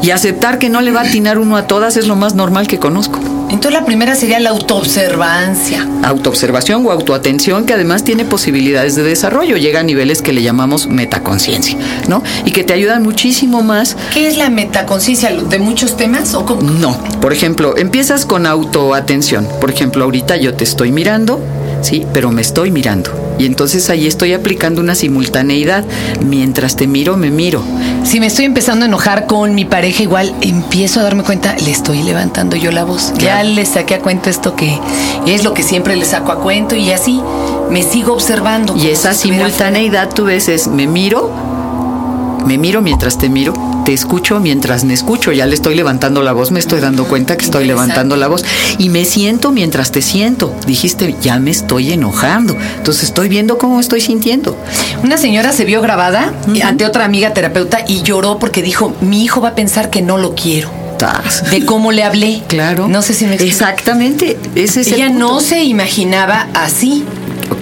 y 0.03 0.11
aceptar 0.11 0.59
que 0.59 0.69
no 0.69 0.81
le 0.81 0.93
va 0.93 1.01
a 1.01 1.05
atinar 1.05 1.39
uno 1.39 1.57
a 1.57 1.67
todas 1.67 1.97
es 1.97 2.07
lo 2.07 2.17
más 2.17 2.35
normal 2.35 2.67
que 2.67 2.79
conozco. 2.79 3.19
Entonces 3.51 3.73
la 3.73 3.85
primera 3.85 4.15
sería 4.15 4.39
la 4.39 4.51
autoobservancia. 4.51 5.87
Autoobservación 6.05 6.87
o 6.87 6.93
autoatención 6.93 7.67
que 7.67 7.75
además 7.75 8.05
tiene 8.05 8.25
posibilidades 8.25 8.95
de 8.95 9.03
desarrollo, 9.03 9.57
llega 9.57 9.81
a 9.81 9.83
niveles 9.83 10.23
que 10.23 10.33
le 10.33 10.43
llamamos 10.43 10.87
metaconciencia, 10.87 11.77
¿no? 12.09 12.23
Y 12.45 12.53
que 12.53 12.63
te 12.63 12.73
ayudan 12.73 13.03
muchísimo 13.03 13.63
más. 13.63 13.97
¿Qué 14.15 14.29
es 14.29 14.37
la 14.37 14.51
metaconciencia? 14.51 15.33
¿De 15.33 15.59
muchos 15.59 15.97
temas 15.97 16.35
o 16.35 16.45
cómo? 16.47 16.63
No, 16.63 16.97
por 17.21 17.33
ejemplo, 17.33 17.77
empiezas 17.77 18.25
con 18.25 18.47
autoatención. 18.47 19.49
Por 19.61 19.71
ejemplo, 19.71 20.05
ahorita 20.05 20.37
yo 20.37 20.55
te 20.55 20.63
estoy 20.63 20.93
mirando, 20.93 21.41
sí, 21.83 22.07
pero 22.13 22.31
me 22.31 22.43
estoy 22.43 22.71
mirando. 22.71 23.11
Y 23.41 23.47
entonces 23.47 23.89
ahí 23.89 24.07
estoy 24.07 24.35
aplicando 24.35 24.83
una 24.83 24.95
simultaneidad. 24.95 25.83
Mientras 26.23 26.77
te 26.77 26.87
miro, 26.87 27.17
me 27.17 27.31
miro. 27.31 27.63
Si 28.05 28.21
me 28.21 28.27
estoy 28.27 28.45
empezando 28.45 28.85
a 28.85 28.89
enojar 28.89 29.25
con 29.25 29.55
mi 29.55 29.65
pareja, 29.65 30.03
igual 30.03 30.35
empiezo 30.43 31.01
a 31.01 31.05
darme 31.05 31.23
cuenta, 31.23 31.57
le 31.57 31.71
estoy 31.71 32.03
levantando 32.03 32.55
yo 32.55 32.71
la 32.71 32.85
voz. 32.85 33.15
Ya 33.17 33.43
le 33.43 33.65
saqué 33.65 33.95
a 33.95 34.01
cuento 34.01 34.29
esto 34.29 34.57
que 34.57 34.79
es 35.27 35.43
lo 35.43 35.55
que 35.55 35.63
siempre 35.63 35.97
le 35.97 36.05
saco 36.05 36.33
a 36.33 36.41
cuento 36.41 36.77
y 36.77 36.91
así 36.91 37.23
me 37.71 37.83
sigo 37.83 38.13
observando. 38.13 38.77
Y 38.77 38.89
esa 38.89 39.15
simultaneidad 39.15 40.11
tú 40.13 40.25
ves 40.25 40.51
es 40.51 40.69
me 40.69 40.87
miro, 40.87 41.33
me 42.47 42.59
miro 42.59 42.83
mientras 42.83 43.19
te 43.19 43.29
miro, 43.29 43.55
te 43.85 43.93
escucho 43.93 44.41
mientras 44.41 44.85
me 44.85 44.95
escucho, 44.95 45.33
ya 45.33 45.47
le 45.47 45.55
estoy 45.55 45.75
levantando 45.75 46.23
la 46.23 46.33
voz, 46.33 46.51
me 46.51 46.59
estoy 46.59 46.81
dando 46.81 47.07
cuenta 47.07 47.37
que 47.37 47.45
estoy 47.45 47.67
levantando 47.67 48.17
la 48.17 48.29
voz 48.29 48.45
y 48.79 48.89
me 48.89 49.05
siento 49.05 49.51
mientras 49.53 49.93
te 49.93 50.03
siento. 50.03 50.55
Dijiste, 50.67 51.15
ya 51.21 51.39
me 51.39 51.51
estoy 51.51 51.93
enojando. 51.93 52.57
Entonces 52.77 53.05
estoy 53.05 53.29
viendo 53.29 53.59
cómo 53.59 53.81
estoy 53.81 54.01
sintiendo. 54.01 54.57
Una 55.03 55.17
señora 55.17 55.53
se 55.53 55.65
vio 55.65 55.81
grabada 55.83 56.33
ante 56.65 56.85
otra 56.87 57.05
amiga 57.05 57.33
terapeuta 57.35 57.81
y 57.87 58.03
lloró 58.03 58.39
porque 58.39 58.63
dijo, 58.63 58.95
mi 59.01 59.23
hijo 59.25 59.41
va 59.41 59.51
a 59.51 59.55
pensar 59.55 59.91
que 59.91 60.03
no 60.03 60.19
lo 60.19 60.35
quiero. 60.35 60.81
De 61.51 61.65
cómo 61.65 61.93
le 61.93 62.05
hablé. 62.05 62.43
Claro. 62.47 62.87
No 62.87 63.01
sé 63.01 63.15
si 63.15 63.25
me 63.25 63.33
explico. 63.37 63.55
Exactamente. 63.55 64.37
Ese 64.55 64.83
es 64.83 64.89
el 64.89 64.95
Ella 64.95 65.07
punto. 65.09 65.29
no 65.29 65.41
se 65.41 65.65
imaginaba 65.65 66.49
así. 66.53 67.05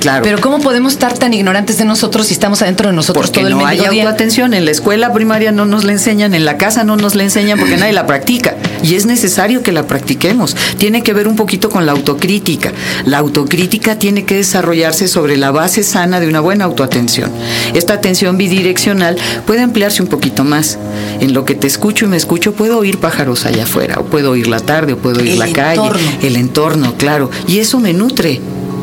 Claro. 0.00 0.22
Pero 0.22 0.40
¿cómo 0.40 0.60
podemos 0.60 0.92
estar 0.92 1.16
tan 1.16 1.34
ignorantes 1.34 1.78
de 1.78 1.84
nosotros 1.84 2.26
si 2.26 2.34
estamos 2.34 2.62
adentro 2.62 2.88
de 2.88 2.94
nosotros 2.94 3.26
porque 3.26 3.40
todo 3.40 3.48
el 3.48 3.58
no 3.58 3.66
hay 3.66 3.84
autoatención. 3.84 4.54
En 4.54 4.64
la 4.64 4.70
escuela 4.70 5.12
primaria 5.12 5.52
no 5.52 5.64
nos 5.64 5.84
la 5.84 5.92
enseñan, 5.92 6.34
en 6.34 6.44
la 6.44 6.56
casa 6.56 6.84
no 6.84 6.96
nos 6.96 7.14
la 7.14 7.24
enseñan 7.24 7.58
porque 7.58 7.76
nadie 7.76 7.92
la 7.92 8.06
practica. 8.06 8.56
Y 8.82 8.94
es 8.94 9.06
necesario 9.06 9.62
que 9.62 9.72
la 9.72 9.86
practiquemos. 9.86 10.56
Tiene 10.76 11.02
que 11.02 11.12
ver 11.12 11.26
un 11.26 11.36
poquito 11.36 11.68
con 11.68 11.86
la 11.86 11.92
autocrítica. 11.92 12.72
La 13.04 13.18
autocrítica 13.18 13.98
tiene 13.98 14.24
que 14.24 14.36
desarrollarse 14.36 15.08
sobre 15.08 15.36
la 15.36 15.50
base 15.50 15.82
sana 15.82 16.20
de 16.20 16.28
una 16.28 16.40
buena 16.40 16.64
autoatención. 16.64 17.30
Esta 17.74 17.94
atención 17.94 18.38
bidireccional 18.38 19.16
puede 19.46 19.62
ampliarse 19.62 20.02
un 20.02 20.08
poquito 20.08 20.44
más. 20.44 20.78
En 21.20 21.34
lo 21.34 21.44
que 21.44 21.54
te 21.54 21.66
escucho 21.66 22.04
y 22.04 22.08
me 22.08 22.16
escucho, 22.16 22.52
puedo 22.52 22.78
oír 22.78 22.98
pájaros 22.98 23.46
allá 23.46 23.64
afuera, 23.64 23.96
o 23.98 24.04
puedo 24.04 24.32
oír 24.32 24.46
la 24.46 24.60
tarde, 24.60 24.92
o 24.92 24.98
puedo 24.98 25.20
oír 25.20 25.32
El 25.32 25.38
la 25.38 25.52
calle, 25.52 25.80
entorno. 25.80 26.10
el 26.22 26.36
entorno, 26.36 26.94
claro. 26.96 27.30
Y 27.46 27.58
eso 27.58 27.80
me 27.80 27.92
nutre. 27.92 28.40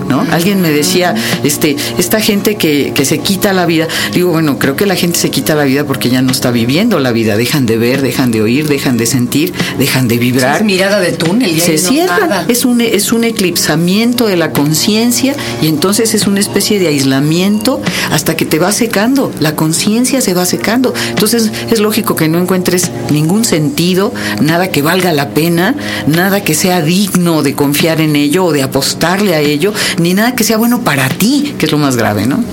¿No? 0.09 0.25
Alguien 0.31 0.61
me 0.61 0.69
decía, 0.69 1.15
este, 1.43 1.75
esta 1.97 2.21
gente 2.21 2.55
que, 2.55 2.91
que 2.93 3.05
se 3.05 3.19
quita 3.19 3.53
la 3.53 3.65
vida, 3.65 3.87
digo, 4.13 4.31
bueno, 4.31 4.59
creo 4.59 4.75
que 4.75 4.85
la 4.85 4.95
gente 4.95 5.17
se 5.17 5.31
quita 5.31 5.55
la 5.55 5.63
vida 5.63 5.83
porque 5.85 6.09
ya 6.09 6.21
no 6.21 6.31
está 6.31 6.51
viviendo 6.51 6.99
la 6.99 7.11
vida, 7.11 7.37
dejan 7.37 7.65
de 7.65 7.77
ver, 7.77 8.01
dejan 8.01 8.31
de 8.31 8.41
oír, 8.41 8.67
dejan 8.67 8.97
de 8.97 9.05
sentir, 9.05 9.53
dejan 9.79 10.07
de 10.07 10.17
vibrar. 10.17 10.57
Es 10.57 10.63
mirada 10.63 10.99
de 10.99 11.11
túnel. 11.11 11.49
y 11.49 11.59
se 11.59 11.73
no 11.73 11.89
cierra, 11.89 12.19
nada. 12.19 12.45
es 12.47 12.65
un, 12.65 12.81
es 12.81 13.11
un 13.11 13.23
eclipsamiento 13.23 14.27
de 14.27 14.37
la 14.37 14.51
conciencia 14.51 15.35
y 15.61 15.67
entonces 15.67 16.13
es 16.13 16.27
una 16.27 16.39
especie 16.39 16.79
de 16.79 16.87
aislamiento 16.87 17.81
hasta 18.11 18.35
que 18.35 18.45
te 18.45 18.59
va 18.59 18.71
secando, 18.71 19.31
la 19.39 19.55
conciencia 19.55 20.21
se 20.21 20.33
va 20.33 20.45
secando. 20.45 20.93
Entonces 21.09 21.51
es 21.71 21.79
lógico 21.79 22.15
que 22.15 22.27
no 22.27 22.39
encuentres 22.39 22.91
ningún 23.09 23.45
sentido, 23.45 24.13
nada 24.41 24.69
que 24.69 24.81
valga 24.81 25.13
la 25.13 25.29
pena, 25.29 25.75
nada 26.07 26.43
que 26.43 26.53
sea 26.53 26.81
digno 26.81 27.43
de 27.43 27.55
confiar 27.55 28.01
en 28.01 28.15
ello 28.15 28.45
o 28.45 28.53
de 28.53 28.63
apostarle 28.63 29.35
a 29.35 29.39
ello, 29.39 29.73
ni 29.97 30.13
nada 30.13 30.35
que 30.35 30.43
sea 30.43 30.57
bueno 30.57 30.81
para 30.81 31.09
ti, 31.09 31.55
que 31.57 31.65
es 31.65 31.71
lo 31.71 31.77
más 31.77 31.95
grave, 31.95 32.25
¿no? 32.25 32.43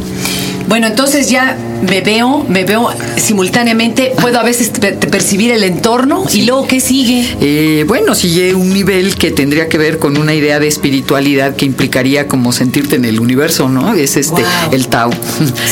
Bueno, 0.69 0.87
entonces 0.87 1.29
ya 1.29 1.57
me 1.89 2.01
veo, 2.01 2.45
me 2.49 2.65
veo 2.65 2.89
simultáneamente, 3.17 4.13
puedo 4.21 4.39
a 4.39 4.43
veces 4.43 4.71
per- 4.71 4.99
percibir 4.99 5.51
el 5.53 5.65
entorno 5.65 6.25
y 6.33 6.43
luego 6.43 6.67
¿qué 6.67 6.81
sigue? 6.81 7.37
Eh, 7.41 7.85
bueno, 7.87 8.15
sigue 8.15 8.55
un 8.55 8.73
nivel 8.73 9.15
que 9.17 9.31
tendría 9.31 9.69
que 9.69 9.79
ver 9.79 9.99
con 9.99 10.17
una 10.17 10.35
idea 10.35 10.61
de 10.61 10.69
espiritualidad 10.69 11.57
que 11.57 11.65
implicaría 11.65 12.29
como 12.29 12.53
sentirte 12.53 12.97
en 12.97 13.05
el 13.05 13.21
universo, 13.21 13.69
¿no? 13.69 13.95
Es 13.95 14.17
este, 14.17 14.43
Wow. 14.43 14.73
el 14.73 14.89
Tao. 14.89 15.11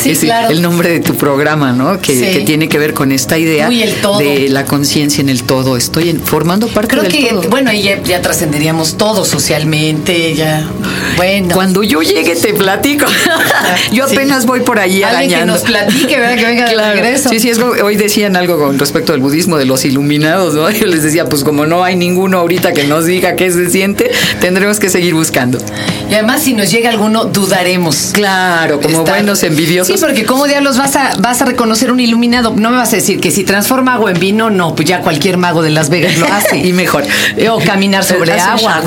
Sí, 0.03 0.11
es 0.11 0.19
claro. 0.21 0.51
el 0.51 0.63
nombre 0.63 0.89
de 0.91 1.01
tu 1.01 1.15
programa, 1.15 1.73
¿no? 1.73 2.01
Que, 2.01 2.15
Sí. 2.15 2.39
que 2.39 2.41
tiene 2.45 2.69
que 2.69 2.79
ver 2.79 2.93
con 2.93 3.13
esta 3.13 3.39
idea 3.39 3.69
Uy, 3.69 3.85
de 4.19 4.49
la 4.49 4.65
conciencia 4.65 5.21
en 5.23 5.29
el 5.29 5.43
todo. 5.45 5.77
Estoy 5.77 6.09
en- 6.11 6.21
formando 6.21 6.67
parte 6.69 6.89
Creo 6.91 7.03
del 7.05 7.13
que, 7.13 7.27
todo. 7.29 7.43
bueno, 7.51 7.71
ahí 7.71 7.83
ya, 7.83 8.03
ya 8.03 8.21
trascenderíamos 8.21 8.97
todo 8.97 9.25
socialmente, 9.25 10.35
ya. 10.35 10.67
Bueno. 11.17 11.55
Cuando 11.55 11.83
yo 11.85 12.03
llegue 12.03 12.35
te 12.37 12.53
platico. 12.55 13.07
yo 13.93 14.05
apenas 14.05 14.47
voy 14.47 14.61
por 14.61 14.79
allí 14.81 15.03
Alguien 15.03 15.41
que 15.41 15.47
nos 15.47 15.63
platique, 15.63 16.17
¿verdad? 16.19 16.37
Que 16.37 16.47
venga 16.47 16.69
de 16.69 16.93
regreso. 16.93 17.29
Sí, 17.31 17.41
sí, 17.41 17.49
es 17.51 17.59
como- 17.59 17.73
hoy 17.73 17.97
decían 17.97 18.37
algo 18.37 18.59
con 18.59 18.79
respecto 18.79 19.13
al 19.13 19.21
budismo 19.21 19.57
de 19.59 19.65
los 19.67 19.85
iluminados, 19.85 20.55
¿no? 20.55 20.71
Yo 20.71 20.87
les 20.87 21.03
decía, 21.03 21.27
pues 21.27 21.45
como 21.45 21.67
no 21.67 21.85
hay 21.85 21.97
ninguno 21.97 22.39
ahorita 22.39 22.73
que 22.73 22.85
nos 22.85 23.07
diga 23.07 23.37
qué 23.37 23.51
se 23.51 23.69
siente, 23.71 24.11
tendremos 24.41 24.79
que 24.81 24.89
seguir 24.89 25.15
buscando. 25.15 25.59
Y 26.11 26.15
además, 26.15 26.43
si 26.43 26.55
nos 26.55 26.71
llega 26.71 26.91
alguno, 26.91 27.25
dudaremos. 27.27 28.11
Claro, 28.13 28.81
como 28.81 28.99
Está- 29.01 29.13
buenos 29.13 29.43
envidiosos. 29.43 29.95
Sí, 29.95 30.05
porque 30.05 30.25
¿cómo 30.27 30.47
diablos 30.47 30.77
vas 30.77 30.97
a, 30.97 31.13
vas 31.21 31.41
a 31.41 31.45
reconocer 31.45 31.93
un 31.93 32.01
iluminado? 32.01 32.53
No 32.57 32.71
me 32.71 32.77
vas 32.77 32.93
a 32.93 32.97
decir 32.97 33.21
que 33.21 33.31
si 33.31 33.45
transforma 33.45 33.95
agua 33.95 34.11
en 34.11 34.19
vino, 34.19 34.51
no, 34.51 34.75
pues 34.75 34.89
ya 34.89 35.01
cualquier 35.01 35.37
mago 35.37 35.63
de 35.63 35.71
Las 35.71 35.89
Vegas 35.91 36.19
lo 36.19 36.27
hace. 36.27 36.59
Y 36.71 36.73
mejor. 36.73 37.05
O 37.51 37.59
caminar 37.61 38.05
sobre 38.05 38.33
agua. 38.33 38.83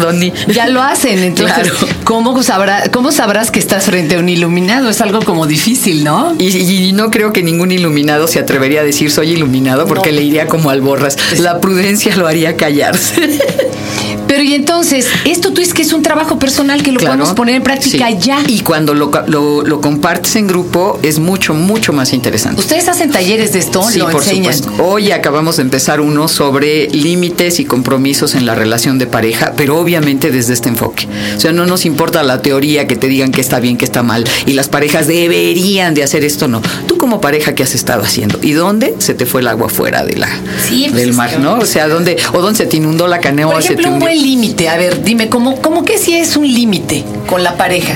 Ya 0.47 0.67
lo 0.67 0.81
hacen. 0.81 1.19
Entonces, 1.19 1.55
Claro. 1.71 1.75
¿cómo, 2.03 2.43
sabrá, 2.43 2.83
¿cómo 2.91 3.11
sabrás 3.11 3.51
que 3.51 3.59
estás 3.59 3.85
frente 3.85 4.15
a 4.15 4.19
un 4.19 4.29
iluminado? 4.29 4.89
Es 4.89 5.01
algo 5.01 5.21
como 5.21 5.47
difícil, 5.47 6.03
¿no? 6.03 6.35
Y, 6.39 6.47
y 6.57 6.91
no 6.93 7.09
creo 7.09 7.31
que 7.33 7.41
ningún 7.43 7.71
iluminado 7.71 8.27
se 8.27 8.39
atrevería 8.39 8.81
a 8.81 8.83
decir 8.83 9.11
soy 9.11 9.31
iluminado 9.31 9.85
porque 9.87 10.11
No. 10.11 10.17
le 10.17 10.23
iría 10.23 10.47
como 10.47 10.69
al 10.69 10.81
borras. 10.81 11.17
La 11.39 11.59
prudencia 11.61 12.15
lo 12.15 12.27
haría 12.27 12.57
callarse. 12.57 13.39
Pero 14.33 14.45
y 14.45 14.55
entonces, 14.55 15.05
esto 15.25 15.53
tú 15.53 15.61
es 15.61 15.75
que 15.75 15.83
es 15.83 15.93
un 15.93 16.01
trabajo 16.01 16.39
personal 16.39 16.81
que 16.81 16.91
lo 16.91 16.99
Claro. 16.99 17.17
podemos 17.17 17.35
poner 17.35 17.53
en 17.53 17.61
práctica 17.61 18.07
Sí. 18.07 18.17
ya. 18.19 18.39
Y 18.47 18.61
cuando 18.61 18.95
lo, 18.95 19.11
lo- 19.27 19.61
lo 19.61 19.79
compartes 19.79 20.35
en 20.37 20.47
grupo 20.47 20.99
es 21.03 21.19
mucho, 21.19 21.53
mucho 21.53 21.93
más 21.93 22.13
interesante. 22.13 22.59
Ustedes 22.59 22.87
hacen 22.87 23.11
talleres 23.11 23.53
de 23.53 23.59
esto, 23.59 23.83
Sí, 23.83 23.99
lo 23.99 24.09
por 24.09 24.23
enseñan. 24.23 24.55
supuesto. 24.57 24.83
Hoy 24.83 25.11
acabamos 25.11 25.57
de 25.57 25.61
empezar 25.61 26.01
uno 26.01 26.27
sobre 26.27 26.89
límites 26.89 27.59
y 27.59 27.65
compromisos 27.65 28.33
en 28.33 28.47
la 28.47 28.55
relación 28.55 28.97
de 28.97 29.05
pareja, 29.05 29.53
pero 29.55 29.77
obviamente 29.77 30.31
desde 30.31 30.53
este 30.53 30.69
enfoque. 30.69 31.07
O 31.37 31.39
sea, 31.39 31.51
no 31.51 31.67
nos 31.67 31.85
importa 31.85 32.23
la 32.23 32.41
teoría 32.41 32.87
que 32.87 32.95
te 32.95 33.09
digan 33.09 33.31
que 33.31 33.39
está 33.41 33.59
bien, 33.59 33.77
que 33.77 33.85
está 33.85 34.01
mal, 34.01 34.23
y 34.47 34.53
las 34.53 34.67
parejas 34.67 35.05
deberían 35.05 35.93
de 35.93 36.01
hacer 36.01 36.23
esto, 36.23 36.47
no. 36.47 36.59
Tú 36.87 36.97
como 36.97 37.21
pareja, 37.21 37.53
¿qué 37.53 37.61
has 37.61 37.75
estado 37.75 38.01
haciendo? 38.01 38.39
¿Y 38.41 38.53
dónde 38.53 38.95
se 38.97 39.13
te 39.13 39.27
fue 39.27 39.41
el 39.41 39.47
agua 39.47 39.69
fuera 39.69 40.03
de 40.03 40.15
la, 40.17 40.29
Sí, 40.67 40.87
pues 40.89 40.95
del 41.05 41.13
mar, 41.13 41.37
no? 41.39 41.59
O 41.59 41.65
sea, 41.67 41.87
¿dónde, 41.87 42.17
o 42.33 42.41
dónde 42.41 42.57
se 42.57 42.65
te 42.65 42.77
inundó 42.77 43.07
la 43.07 43.19
canoa? 43.19 43.53
Por 43.53 43.61
se 43.61 43.75
te 43.75 43.87
un 43.87 43.99
buen 43.99 44.22
límite. 44.23 44.69
A 44.69 44.77
ver, 44.77 45.03
dime, 45.03 45.29
¿cómo, 45.29 45.61
¿cómo 45.61 45.85
que 45.85 45.97
si 45.97 46.15
es 46.15 46.35
un 46.37 46.47
límite 46.47 47.03
con 47.27 47.43
la 47.43 47.57
pareja? 47.57 47.93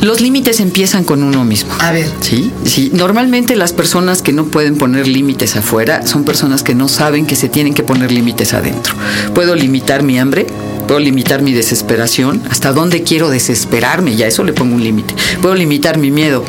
Los 0.00 0.20
límites 0.20 0.60
empiezan 0.60 1.02
con 1.02 1.22
uno 1.22 1.44
mismo. 1.44 1.72
A 1.80 1.90
ver. 1.90 2.08
Sí, 2.20 2.52
sí. 2.64 2.90
Normalmente 2.92 3.56
las 3.56 3.72
personas 3.72 4.22
que 4.22 4.32
no 4.32 4.44
pueden 4.46 4.76
poner 4.78 5.08
límites 5.08 5.56
afuera 5.56 6.06
son 6.06 6.24
personas 6.24 6.62
que 6.62 6.74
no 6.74 6.88
saben 6.88 7.26
que 7.26 7.34
se 7.34 7.48
tienen 7.48 7.74
que 7.74 7.82
poner 7.82 8.12
límites 8.12 8.54
adentro. 8.54 8.94
Puedo 9.34 9.56
limitar 9.56 10.04
mi 10.04 10.18
hambre, 10.18 10.46
puedo 10.88 11.00
limitar 11.00 11.42
mi 11.42 11.52
desesperación, 11.52 12.40
hasta 12.50 12.72
dónde 12.72 13.02
quiero 13.02 13.28
desesperarme, 13.28 14.16
ya 14.16 14.26
eso 14.26 14.42
le 14.42 14.54
pongo 14.54 14.74
un 14.74 14.82
límite. 14.82 15.14
Puedo 15.42 15.54
limitar 15.54 15.98
mi 15.98 16.10
miedo, 16.10 16.42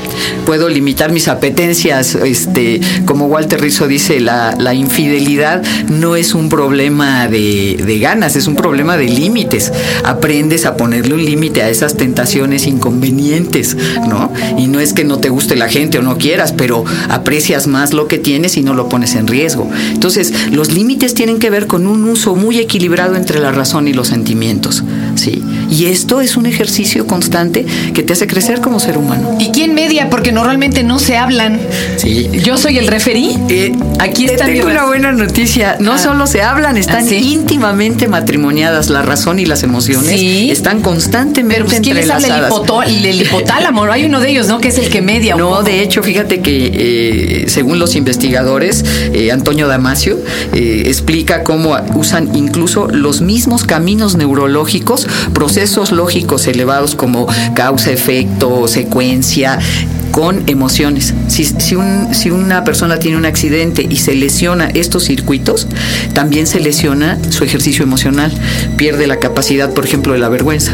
puedo 0.45 0.69
limitar 0.69 1.11
mis 1.11 1.27
apetencias, 1.27 2.15
este, 2.15 2.79
como 3.05 3.27
Walter 3.27 3.59
Rizzo 3.61 3.87
dice, 3.87 4.21
la, 4.21 4.73
infidelidad 4.73 5.61
no 5.89 6.15
es 6.15 6.33
un 6.33 6.47
problema 6.47 7.27
de, 7.27 7.83
de 7.85 7.99
ganas, 7.99 8.37
es 8.37 8.47
un 8.47 8.55
problema 8.55 8.95
de 8.95 9.09
límites. 9.09 9.73
Aprendes 10.05 10.65
a 10.65 10.77
ponerle 10.77 11.15
un 11.15 11.25
límite 11.25 11.61
a 11.61 11.69
esas 11.69 11.97
tentaciones 11.97 12.65
inconvenientes, 12.65 13.75
¿no? 14.07 14.31
Y 14.57 14.67
no 14.67 14.79
es 14.79 14.93
que 14.93 15.03
no 15.03 15.17
te 15.17 15.27
guste 15.27 15.57
la 15.57 15.67
gente 15.67 15.97
o 15.97 16.01
no 16.01 16.17
quieras, 16.17 16.53
pero 16.53 16.85
aprecias 17.09 17.67
más 17.67 17.93
lo 17.93 18.07
que 18.07 18.19
tienes 18.19 18.55
y 18.55 18.61
no 18.61 18.73
lo 18.73 18.87
pones 18.87 19.15
en 19.15 19.27
riesgo. 19.27 19.69
Entonces, 19.91 20.49
los 20.51 20.71
límites 20.71 21.13
tienen 21.13 21.39
que 21.39 21.49
ver 21.49 21.67
con 21.67 21.87
un 21.87 22.05
uso 22.05 22.35
muy 22.35 22.59
equilibrado 22.59 23.15
entre 23.15 23.39
la 23.39 23.51
razón 23.51 23.89
y 23.89 23.93
los 23.93 24.07
sentimientos 24.07 24.28
sentimientos, 24.29 24.83
¿sí? 25.19 25.43
Y 25.69 25.85
esto 25.85 26.21
es 26.21 26.37
un 26.37 26.45
ejercicio 26.45 27.05
constante 27.07 27.65
que 27.93 28.03
te 28.03 28.13
hace 28.13 28.27
crecer 28.27 28.61
como 28.61 28.79
ser 28.79 28.97
humano. 28.97 29.37
¿Y 29.39 29.49
quién 29.49 29.73
media? 29.75 30.09
Porque 30.09 30.31
normalmente 30.31 30.83
no 30.83 30.99
se 30.99 31.17
hablan. 31.17 31.59
Sí. 31.97 32.29
Yo 32.43 32.57
soy 32.57 32.77
el 32.77 32.87
referí. 32.87 33.35
Eh, 33.49 33.71
Aquí 33.99 34.25
está 34.25 34.45
mi 34.47 34.53
tengo 34.53 34.69
una 34.69 34.85
buena 34.85 35.11
noticia. 35.11 35.77
No 35.79 35.93
Ah. 35.93 35.97
solo 35.99 36.27
se 36.27 36.41
hablan, 36.41 36.77
están 36.77 37.03
¿Ah, 37.05 37.09
sí? 37.09 37.15
íntimamente 37.33 38.07
matrimoniadas. 38.07 38.89
La 38.89 39.01
razón 39.01 39.39
y 39.39 39.45
las 39.45 39.63
emociones 39.63 40.19
Sí. 40.19 40.49
están 40.51 40.81
constantemente 40.81 41.55
Pero 41.55 41.65
pues, 41.67 41.81
¿quién 41.81 41.95
les 41.95 42.09
habla? 42.09 42.49
El, 42.87 43.21
hipotálamo. 43.21 43.83
Hay 43.85 44.05
uno 44.05 44.19
de 44.19 44.29
ellos, 44.29 44.47
¿no? 44.47 44.59
Que 44.59 44.69
es 44.69 44.77
el 44.77 44.89
que 44.89 45.01
media. 45.01 45.35
No, 45.35 45.49
poco. 45.49 45.63
de 45.63 45.81
hecho, 45.81 46.01
fíjate 46.03 46.39
que 46.41 46.71
eh, 46.73 47.45
según 47.49 47.79
los 47.79 47.95
investigadores, 47.95 48.83
eh, 49.13 49.31
Antonio 49.31 49.67
Damasio 49.67 50.17
eh, 50.53 50.83
explica 50.85 51.43
cómo 51.43 51.75
usan 51.95 52.35
incluso 52.35 52.87
los 52.87 53.21
mismos 53.21 53.63
caminos 53.63 54.15
neurológicos, 54.15 55.07
procesos 55.33 55.91
lógicos 55.91 56.47
elevados 56.47 56.95
como 56.95 57.27
causa, 57.55 57.91
efecto, 57.91 58.67
secuencia 58.67 59.59
con 60.11 60.43
emociones. 60.49 61.13
Si, 61.27 61.45
si, 61.45 61.75
un- 61.75 62.13
si 62.15 62.31
una 62.31 62.63
persona 62.63 62.97
tiene 62.97 63.15
un 63.17 63.25
accidente 63.25 63.85
y 63.87 63.97
se 63.97 64.15
lesiona 64.15 64.65
estos 64.73 65.03
circuitos, 65.05 65.67
también 66.13 66.47
se 66.47 66.59
lesiona 66.59 67.19
su 67.29 67.43
ejercicio 67.43 67.83
emocional. 67.83 68.31
Pierde 68.75 69.05
la 69.05 69.17
capacidad, 69.17 69.71
por 69.71 69.85
ejemplo, 69.85 70.13
de 70.13 70.19
la 70.19 70.29
vergüenza. 70.29 70.73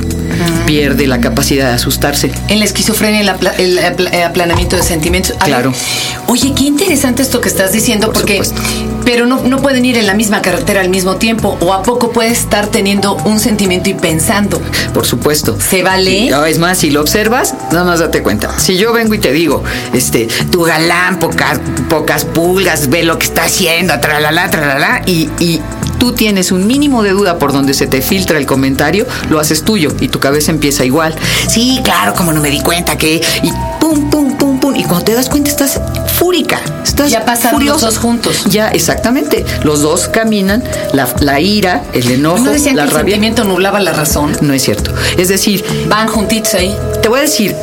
Pierde 0.66 1.06
la 1.08 1.20
capacidad 1.20 1.68
de 1.68 1.74
asustarse. 1.76 2.32
En 2.48 2.60
la 2.60 2.66
esquizofrenia, 2.66 3.22
el, 3.22 3.30
apla- 3.30 3.54
el 3.58 3.78
apla- 3.80 4.10
el 4.12 4.24
aplanamiento 4.24 4.78
de 4.78 4.84
sentimientos. 4.84 5.36
A 5.40 5.46
Claro. 5.46 5.72
ver, 5.72 5.80
oye, 6.28 6.54
qué 6.56 6.64
interesante 6.64 7.22
esto 7.22 7.42
que 7.42 7.50
estás 7.50 7.74
diciendo, 7.74 8.08
Por 8.08 8.16
porque. 8.16 8.44
supuesto. 8.44 8.62
Pero 9.06 9.26
no, 9.26 9.42
no 9.44 9.62
pueden 9.62 9.86
ir 9.86 9.98
en 9.98 10.08
la 10.08 10.14
misma 10.14 10.42
carretera 10.42 10.82
al 10.82 10.90
mismo 10.90 11.16
tiempo, 11.16 11.58
o 11.62 11.74
a 11.74 11.84
poco 11.84 12.12
puedes 12.12 12.40
estar 12.40 12.68
teniendo 12.68 13.16
un 13.26 13.40
sentimiento 13.40 13.90
y 13.90 13.94
pensando. 13.94 14.62
Por 14.94 15.06
supuesto. 15.06 15.58
¿Se 15.60 15.84
vale? 15.84 16.30
No, 16.30 16.46
es 16.46 16.58
más, 16.58 16.80
si 16.80 16.90
lo 16.90 17.02
observas, 17.02 17.54
nada 17.72 17.86
más 17.86 18.00
date 18.00 18.24
cuenta. 18.24 18.60
Si 18.60 18.78
yo 18.78 18.94
vengo 18.94 19.14
y 19.14 19.20
te 19.20 19.32
digo, 19.32 19.64
este, 19.94 20.28
tu 20.52 20.64
galán, 20.64 21.20
pocas, 21.20 21.60
pocas 21.90 22.26
pulgas, 22.26 22.90
ve 22.90 23.04
lo 23.04 23.18
que 23.20 23.26
está 23.26 23.44
haciendo, 23.44 24.00
tralala, 24.00 24.50
tralala, 24.50 25.02
y, 25.06 25.30
y 25.40 25.62
tú 26.00 26.14
tienes 26.14 26.52
un 26.52 26.68
mínimo 26.68 27.04
de 27.04 27.12
duda 27.12 27.40
por 27.40 27.54
donde 27.54 27.74
se 27.74 27.88
te 27.88 28.02
filtra 28.02 28.38
el 28.38 28.46
comentario, 28.46 29.06
lo 29.30 29.40
haces 29.40 29.64
tuyo 29.64 29.92
y 30.00 30.10
tu 30.10 30.20
cabeza 30.20 30.52
empieza 30.52 30.86
igual. 30.86 31.16
Sí, 31.48 31.82
claro, 31.84 32.14
como 32.14 32.34
no 32.34 32.42
me 32.42 32.50
di 32.50 32.62
cuenta 32.62 32.98
que. 32.98 33.22
Y 33.44 33.52
pum, 33.80 34.10
pum, 34.10 34.38
pum. 34.38 34.55
Y 34.76 34.84
cuando 34.84 35.06
te 35.06 35.14
das 35.14 35.30
cuenta, 35.30 35.50
estás 35.50 35.80
fúrica. 36.18 36.60
Estás 36.84 37.10
Ya 37.10 37.26
pasaron 37.26 37.66
los 37.66 37.82
dos 37.82 37.98
juntos. 37.98 38.44
Ya, 38.50 38.70
exactamente. 38.70 39.46
Los 39.64 39.82
dos 39.82 40.08
caminan, 40.08 40.64
la, 40.94 41.08
la 41.20 41.40
ira, 41.40 41.84
el 41.94 42.10
enojo, 42.12 42.40
¿No 42.44 42.52
decían 42.52 42.76
la 42.76 42.84
que 42.84 42.90
el 42.90 42.96
rabia. 42.96 43.14
sentimiento 43.16 43.44
nublaba 43.44 43.80
la 43.80 43.94
razón? 43.94 44.36
No 44.42 44.54
es 44.54 44.64
cierto. 44.64 44.92
Es 45.18 45.28
decir, 45.30 45.64
Van 45.88 46.08
juntitos 46.08 46.54
ahí. 46.56 46.76
te 47.02 47.10
voy 47.10 47.20
a 47.20 47.22
decir, 47.24 47.56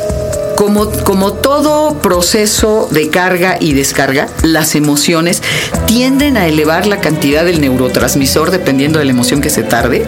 como, 0.55 0.89
como 0.89 1.33
todo 1.33 1.95
proceso 1.99 2.87
de 2.91 3.09
carga 3.09 3.57
y 3.59 3.73
descarga, 3.73 4.27
las 4.43 4.75
emociones 4.75 5.41
tienden 5.87 6.37
a 6.37 6.47
elevar 6.47 6.85
la 6.85 6.99
cantidad 6.99 7.43
del 7.43 7.59
neurotransmisor 7.61 8.51
dependiendo 8.51 8.99
de 8.99 9.05
la 9.05 9.11
emoción 9.11 9.41
que 9.41 9.49
se 9.49 9.63
tarde, 9.63 10.05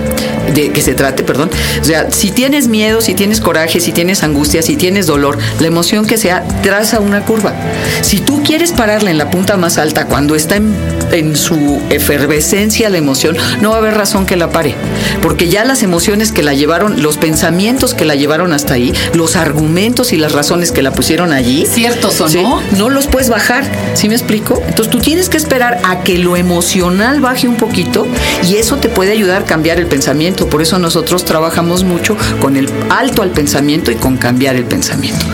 de 0.53 0.71
que 0.71 0.81
se 0.81 0.93
trate, 0.93 1.23
perdón. 1.23 1.49
O 1.81 1.83
sea, 1.83 2.11
si 2.11 2.31
tienes 2.31 2.67
miedo, 2.67 3.01
si 3.01 3.13
tienes 3.13 3.39
coraje, 3.39 3.79
si 3.79 3.91
tienes 3.91 4.23
angustia, 4.23 4.61
si 4.61 4.75
tienes 4.75 5.07
dolor, 5.07 5.37
la 5.59 5.67
emoción 5.67 6.05
que 6.05 6.17
sea 6.17 6.43
traza 6.61 6.99
una 6.99 7.25
curva. 7.25 7.53
Si 8.01 8.19
tú 8.19 8.43
quieres 8.43 8.71
pararla 8.71 9.11
en 9.11 9.17
la 9.17 9.29
punta 9.29 9.57
más 9.57 9.77
alta 9.77 10.05
cuando 10.05 10.35
está 10.35 10.55
en, 10.55 10.75
en 11.11 11.35
su 11.35 11.81
efervescencia 11.89 12.89
la 12.89 12.97
emoción, 12.97 13.37
no 13.61 13.69
va 13.69 13.75
a 13.75 13.79
haber 13.79 13.95
razón 13.95 14.25
que 14.25 14.35
la 14.35 14.49
pare, 14.49 14.75
porque 15.21 15.47
ya 15.49 15.65
las 15.65 15.83
emociones 15.83 16.31
que 16.31 16.43
la 16.43 16.53
llevaron, 16.53 17.01
los 17.01 17.17
pensamientos 17.17 17.93
que 17.93 18.05
la 18.05 18.15
llevaron 18.15 18.53
hasta 18.53 18.75
ahí, 18.75 18.93
los 19.13 19.35
argumentos 19.35 20.13
y 20.13 20.17
las 20.17 20.31
razones 20.31 20.71
que 20.71 20.81
la 20.81 20.91
pusieron 20.91 21.31
allí, 21.31 21.65
Ciertos 21.65 22.21
o 22.21 22.27
¿sí? 22.27 22.41
no. 22.41 22.61
no 22.77 22.89
los 22.89 23.07
puedes 23.07 23.29
bajar, 23.29 23.63
¿sí 23.93 24.07
me 24.09 24.15
explico? 24.15 24.61
Entonces 24.67 24.89
tú 24.89 24.99
tienes 24.99 25.29
que 25.29 25.37
esperar 25.37 25.79
a 25.83 26.01
que 26.03 26.17
lo 26.17 26.35
emocional 26.35 27.21
baje 27.21 27.47
un 27.47 27.55
poquito 27.55 28.07
y 28.43 28.55
eso 28.55 28.77
te 28.77 28.89
puede 28.89 29.11
ayudar 29.11 29.43
a 29.43 29.45
cambiar 29.45 29.79
el 29.79 29.87
pensamiento. 29.87 30.34
Por 30.43 30.61
eso 30.61 30.77
nosotros 30.79 31.23
trabajamos 31.23 31.83
mucho 31.83 32.17
con 32.41 32.57
el 32.57 32.69
alto 32.89 33.21
al 33.21 33.31
pensamiento 33.31 33.91
y 33.91 33.95
con 33.95 34.17
cambiar 34.17 34.55
el 34.57 34.65
pensamiento. 34.65 35.25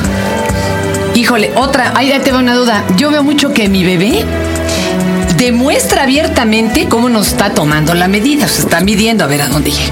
Híjole, 1.15 1.51
otra, 1.55 1.93
ahí 1.95 2.13
te 2.23 2.31
va 2.31 2.39
una 2.39 2.55
duda. 2.55 2.83
Yo 2.97 3.09
veo 3.09 3.23
mucho 3.23 3.53
que 3.53 3.67
mi 3.67 3.83
bebé 3.83 4.23
demuestra 5.37 6.03
abiertamente 6.03 6.87
cómo 6.87 7.09
nos 7.09 7.29
está 7.29 7.53
tomando 7.53 7.95
la 7.95 8.07
medida. 8.07 8.47
Se 8.47 8.61
está 8.61 8.81
midiendo 8.81 9.23
a 9.23 9.27
ver 9.27 9.41
a 9.41 9.47
dónde 9.47 9.71
llega. 9.71 9.91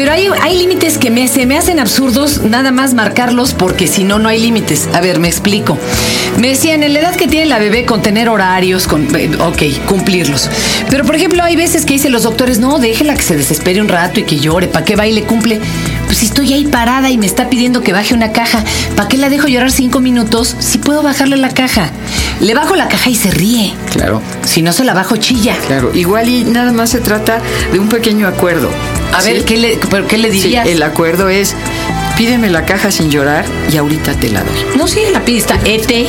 Pero 0.00 0.12
hay, 0.12 0.28
hay 0.40 0.56
límites 0.56 0.96
que 0.96 1.10
me, 1.10 1.28
se 1.28 1.44
me 1.44 1.58
hacen 1.58 1.78
absurdos 1.78 2.40
nada 2.40 2.72
más 2.72 2.94
marcarlos 2.94 3.52
porque 3.52 3.86
si 3.86 4.02
no, 4.02 4.18
no 4.18 4.30
hay 4.30 4.40
límites. 4.40 4.88
A 4.94 5.02
ver, 5.02 5.18
me 5.18 5.28
explico. 5.28 5.76
Me 6.38 6.48
decían, 6.48 6.82
en 6.82 6.94
la 6.94 7.00
edad 7.00 7.14
que 7.14 7.28
tiene 7.28 7.44
la 7.44 7.58
bebé 7.58 7.84
con 7.84 8.00
tener 8.00 8.30
horarios, 8.30 8.86
con, 8.86 9.14
eh, 9.14 9.30
ok, 9.38 9.84
cumplirlos. 9.86 10.48
Pero 10.88 11.04
por 11.04 11.16
ejemplo, 11.16 11.42
hay 11.42 11.54
veces 11.54 11.84
que 11.84 11.92
dicen 11.92 12.12
los 12.12 12.22
doctores, 12.22 12.58
no, 12.60 12.78
déjela 12.78 13.14
que 13.14 13.20
se 13.20 13.36
desespere 13.36 13.82
un 13.82 13.88
rato 13.88 14.20
y 14.20 14.22
que 14.22 14.38
llore, 14.38 14.68
¿para 14.68 14.86
qué 14.86 14.96
baile 14.96 15.24
cumple? 15.24 15.60
Pues 16.06 16.16
si 16.16 16.24
estoy 16.24 16.54
ahí 16.54 16.64
parada 16.64 17.10
y 17.10 17.18
me 17.18 17.26
está 17.26 17.50
pidiendo 17.50 17.82
que 17.82 17.92
baje 17.92 18.14
una 18.14 18.32
caja, 18.32 18.64
¿para 18.96 19.06
qué 19.06 19.18
la 19.18 19.28
dejo 19.28 19.48
llorar 19.48 19.70
cinco 19.70 20.00
minutos 20.00 20.56
si 20.60 20.78
puedo 20.78 21.02
bajarle 21.02 21.36
la 21.36 21.50
caja? 21.50 21.90
Le 22.40 22.54
bajo 22.54 22.74
la 22.74 22.88
caja 22.88 23.10
y 23.10 23.14
se 23.14 23.30
ríe. 23.30 23.74
Claro. 23.92 24.22
Si 24.46 24.62
no 24.62 24.72
se 24.72 24.84
la 24.84 24.94
bajo, 24.94 25.16
chilla. 25.16 25.56
Claro, 25.66 25.90
igual 25.94 26.28
y 26.28 26.44
nada 26.44 26.72
más 26.72 26.90
se 26.90 27.00
trata 27.00 27.40
de 27.72 27.78
un 27.78 27.88
pequeño 27.88 28.26
acuerdo. 28.26 28.70
A 29.12 29.22
ver. 29.22 29.44
¿qué 29.44 29.56
le, 29.58 29.78
pero 29.90 30.06
¿qué 30.06 30.16
le 30.18 30.30
Sí, 30.30 30.38
dirías? 30.42 30.66
el 30.68 30.82
acuerdo 30.82 31.28
es, 31.28 31.54
pídeme 32.20 32.50
la 32.50 32.66
caja 32.66 32.90
sin 32.90 33.10
llorar 33.10 33.46
y 33.72 33.78
ahorita 33.78 34.12
te 34.12 34.28
la 34.28 34.42
doy. 34.44 34.58
No, 34.76 34.86
sí, 34.86 35.00
la 35.10 35.24
pista. 35.24 35.58
Ete, 35.64 36.06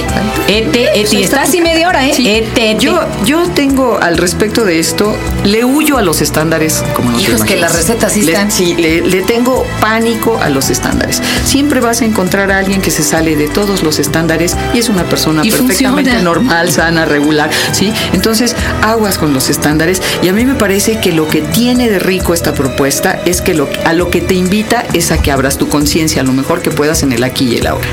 ete, 0.50 0.90
ete. 0.94 1.16
Y 1.16 1.24
está 1.24 1.44
así 1.44 1.62
media 1.62 1.88
hora, 1.88 2.06
¿eh? 2.06 2.12
Sí. 2.14 2.28
Ete, 2.28 2.72
ete. 2.72 2.84
Yo, 2.84 3.00
yo 3.24 3.48
tengo 3.52 3.98
al 3.98 4.18
respecto 4.18 4.66
de 4.66 4.80
esto, 4.80 5.16
le 5.46 5.64
huyo 5.64 5.98
a 5.98 6.02
los 6.02 6.20
estándares 6.20 6.84
como 6.98 7.12
no 7.12 7.18
Hijos, 7.22 7.46
que 7.46 7.56
las 7.56 7.74
recetas 7.74 8.12
sí 8.12 8.28
están. 8.28 8.52
Sí, 8.52 8.76
le, 8.76 9.00
le 9.08 9.22
tengo 9.22 9.66
pánico 9.80 10.38
a 10.44 10.50
los 10.50 10.70
estándares. 10.70 11.22
Siempre 11.46 11.80
vas 11.80 12.02
a 12.02 12.06
encontrar 12.06 12.52
a 12.52 12.58
alguien 12.58 12.82
que 12.82 12.92
se 12.92 13.04
sale 13.04 13.38
de 13.38 13.48
todos 13.48 13.82
los 13.82 13.98
estándares 13.98 14.58
y 14.74 14.80
es 14.80 14.90
una 14.90 15.06
persona 15.06 15.44
Y 15.46 15.50
perfectamente 15.52 16.12
funciona. 16.12 16.22
normal, 16.22 16.72
sana, 16.74 17.06
regular, 17.06 17.50
¿sí? 17.72 17.94
Entonces, 18.12 18.54
aguas 18.82 19.18
con 19.18 19.34
los 19.34 19.50
estándares 19.50 20.02
y 20.22 20.28
a 20.28 20.34
mí 20.34 20.44
me 20.44 20.56
parece 20.56 21.00
que 21.00 21.14
lo 21.14 21.30
que 21.30 21.42
tiene 21.42 21.90
de 21.90 22.00
rico 22.00 22.34
esta 22.34 22.54
propuesta 22.54 23.18
es 23.26 23.42
que 23.42 23.54
lo, 23.54 23.70
a 23.86 23.94
lo 23.94 24.10
que 24.10 24.20
te 24.20 24.34
invita 24.34 24.84
es 24.92 25.12
a 25.12 25.22
que 25.22 25.32
abras 25.32 25.58
tu 25.58 25.70
conciencia, 25.70 26.01
lo 26.24 26.34
mejor 26.34 26.62
que 26.62 26.72
puedas 26.72 27.04
en 27.04 27.14
el 27.14 27.24
aquí 27.24 27.48
y 27.48 27.58
el 27.58 27.68
ahora. 27.68 27.88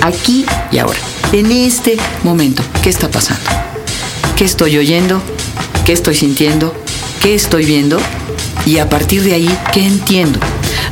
Aquí 0.00 0.46
y 0.70 0.78
ahora. 0.78 0.98
En 1.32 1.52
este 1.52 1.96
momento, 2.24 2.62
¿qué 2.82 2.88
está 2.88 3.10
pasando? 3.10 3.42
¿Qué 4.36 4.44
estoy 4.44 4.78
oyendo? 4.78 5.20
¿Qué 5.84 5.92
estoy 5.92 6.14
sintiendo? 6.14 6.74
¿Qué 7.22 7.34
estoy 7.34 7.66
viendo? 7.66 8.00
Y 8.64 8.78
a 8.78 8.88
partir 8.88 9.22
de 9.22 9.34
ahí, 9.34 9.58
¿qué 9.72 9.84
entiendo? 9.84 10.40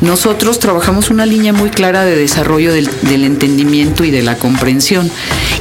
Nosotros 0.03 0.59
trabajamos 0.59 1.11
una 1.11 1.25
línea 1.27 1.53
muy 1.53 1.71
clara 1.71 2.05
de 2.05 2.17
desarrollo 2.17 2.73
del 2.73 3.25
entendimiento 3.25 4.05
y 4.05 4.11
de 4.11 4.23
la 4.23 4.37
comprensión. 4.37 5.11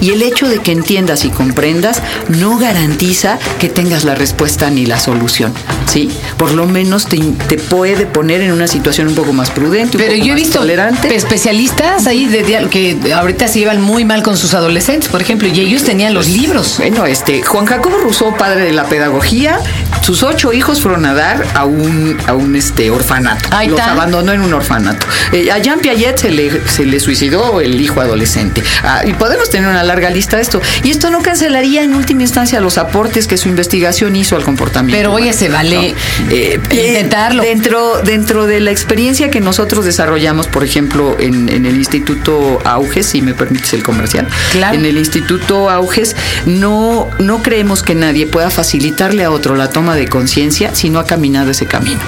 Y 0.01 0.11
el 0.11 0.21
hecho 0.21 0.47
de 0.47 0.59
que 0.59 0.71
entiendas 0.71 1.25
y 1.25 1.29
comprendas 1.29 2.01
no 2.27 2.57
garantiza 2.57 3.37
que 3.59 3.69
tengas 3.69 4.03
la 4.03 4.15
respuesta 4.15 4.69
ni 4.69 4.85
la 4.85 4.99
solución. 4.99 5.53
¿sí? 5.87 6.09
Por 6.37 6.51
lo 6.51 6.65
menos 6.65 7.07
te, 7.07 7.17
te 7.47 7.57
puede 7.57 8.05
poner 8.05 8.41
en 8.41 8.51
una 8.51 8.67
situación 8.67 9.07
un 9.07 9.15
poco 9.15 9.33
más 9.33 9.51
prudente, 9.51 9.97
un 9.97 10.03
Pero 10.03 10.13
poco 10.15 10.25
yo 10.25 10.31
he 10.31 10.35
más 10.35 10.41
visto 10.43 10.59
tolerante. 10.59 11.15
especialistas 11.15 12.07
ahí 12.07 12.25
de 12.25 12.43
que 12.69 13.13
ahorita 13.13 13.47
se 13.47 13.59
llevan 13.59 13.81
muy 13.81 14.05
mal 14.05 14.23
con 14.23 14.37
sus 14.37 14.53
adolescentes, 14.53 15.09
por 15.09 15.21
ejemplo, 15.21 15.47
y 15.47 15.59
ellos 15.59 15.83
tenían 15.83 16.13
los 16.13 16.27
libros. 16.27 16.75
Bueno, 16.77 17.05
este, 17.05 17.43
Juan 17.43 17.65
Jacobo 17.65 17.97
Rousseau, 17.97 18.35
padre 18.37 18.63
de 18.65 18.71
la 18.73 18.85
pedagogía, 18.85 19.59
sus 20.01 20.23
ocho 20.23 20.53
hijos 20.53 20.81
fueron 20.81 21.05
a 21.05 21.13
dar 21.13 21.45
a 21.55 21.65
un, 21.65 22.17
a 22.27 22.33
un 22.33 22.55
este, 22.55 22.89
orfanato. 22.89 23.49
Ahí 23.51 23.67
Los 23.67 23.79
está. 23.79 23.91
abandonó 23.91 24.31
en 24.33 24.41
un 24.41 24.53
orfanato. 24.53 25.05
Eh, 25.33 25.51
a 25.51 25.57
Jean 25.59 25.79
Piaget 25.79 26.17
se 26.19 26.31
le, 26.31 26.67
se 26.67 26.85
le 26.85 26.99
suicidó 26.99 27.61
el 27.61 27.79
hijo 27.79 28.01
adolescente. 28.01 28.63
Ah, 28.83 29.01
y 29.05 29.13
podemos 29.13 29.49
tener 29.49 29.69
una 29.69 29.83
larga 29.83 30.09
lista 30.09 30.37
de 30.37 30.43
esto. 30.43 30.61
Y 30.83 30.89
esto 30.91 31.09
no 31.11 31.21
cancelaría 31.21 31.83
en 31.83 31.93
última 31.93 32.21
instancia 32.21 32.59
los 32.59 32.77
aportes 32.77 33.27
que 33.27 33.37
su 33.37 33.49
investigación 33.49 34.15
hizo 34.15 34.35
al 34.35 34.43
comportamiento. 34.43 34.97
Pero, 34.97 35.13
oye, 35.13 35.25
humano. 35.25 35.37
se 35.39 35.49
vale 35.49 35.95
Eh, 36.29 36.59
intentarlo. 36.71 37.43
Dentro, 37.43 38.01
dentro 38.03 38.45
de 38.47 38.59
la 38.59 38.71
experiencia 38.71 39.29
que 39.29 39.39
nosotros 39.41 39.85
desarrollamos, 39.85 40.47
por 40.47 40.63
ejemplo, 40.63 41.17
en, 41.19 41.49
en 41.49 41.65
el 41.65 41.75
Instituto 41.77 42.59
Auges, 42.63 43.05
si 43.07 43.21
me 43.21 43.33
permites 43.33 43.73
el 43.73 43.83
comercial, 43.83 44.27
Claro. 44.51 44.75
en 44.75 44.85
el 44.85 44.97
Instituto 44.97 45.69
Auges 45.69 46.15
no, 46.45 47.09
no 47.19 47.41
creemos 47.43 47.83
que 47.83 47.95
nadie 47.95 48.25
pueda 48.27 48.49
facilitarle 48.49 49.23
a 49.23 49.31
otro 49.31 49.55
la 49.55 49.69
toma 49.69 49.78
de 49.95 50.07
conciencia 50.07 50.75
si 50.75 50.89
no 50.89 50.99
ha 50.99 51.05
caminado 51.05 51.51
ese 51.51 51.65
camino. 51.65 51.99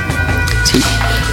Sí. 0.63 0.81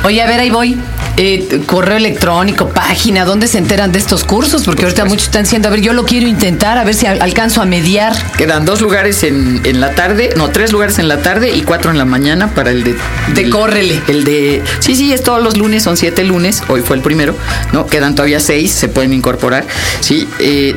Oye, 0.05 0.22
a 0.22 0.27
ver, 0.27 0.40
ahí 0.40 0.51
voy. 0.51 0.79
eh, 1.20 1.61
correo 1.66 1.96
electrónico, 1.96 2.68
página, 2.68 3.24
¿dónde 3.24 3.48
se 3.48 3.59
enteran 3.59 3.90
de 3.90 3.98
estos 3.98 4.22
cursos? 4.22 4.62
Porque 4.62 4.85
ahorita 4.85 5.05
muchos 5.05 5.24
están 5.24 5.42
diciendo, 5.42 5.66
a 5.66 5.72
ver, 5.72 5.81
yo 5.81 5.92
lo 5.92 6.05
quiero 6.05 6.29
intentar, 6.29 6.79
a 6.79 6.85
ver 6.85 6.94
si 6.94 7.07
al- 7.07 7.20
alcanzo 7.20 7.61
a 7.61 7.64
mediar. 7.66 8.14
Quedan 8.37 8.64
dos 8.64 8.81
lugares 8.81 9.24
en, 9.24 9.61
en 9.64 9.81
la 9.81 9.96
tarde, 9.96 10.31
no, 10.37 10.51
tres 10.51 10.70
lugares 10.70 11.01
en 11.01 11.09
la 11.09 11.20
tarde 11.20 11.51
y 11.51 11.62
cuatro 11.62 11.90
en 11.90 11.98
la 11.98 12.05
mañana 12.05 12.55
para 12.55 12.70
el 12.70 12.85
de... 12.85 12.94
De 13.35 13.42
el- 13.42 13.51
córrele. 13.51 14.01
El 14.07 14.22
de... 14.22 14.62
Sí, 14.79 14.94
sí, 14.94 15.12
es 15.12 15.24
todos 15.24 15.42
los 15.42 15.57
lunes, 15.57 15.83
son 15.83 15.96
siete 15.96 16.22
lunes, 16.22 16.62
hoy 16.68 16.83
fue 16.83 16.94
el 16.94 17.03
primero, 17.03 17.35
¿no? 17.72 17.87
Quedan 17.88 18.14
todavía 18.14 18.38
seis, 18.38 18.70
se 18.70 18.88
pueden 18.88 19.12
incorporar, 19.12 19.66
¿sí? 20.01 20.29
Eh, 20.38 20.77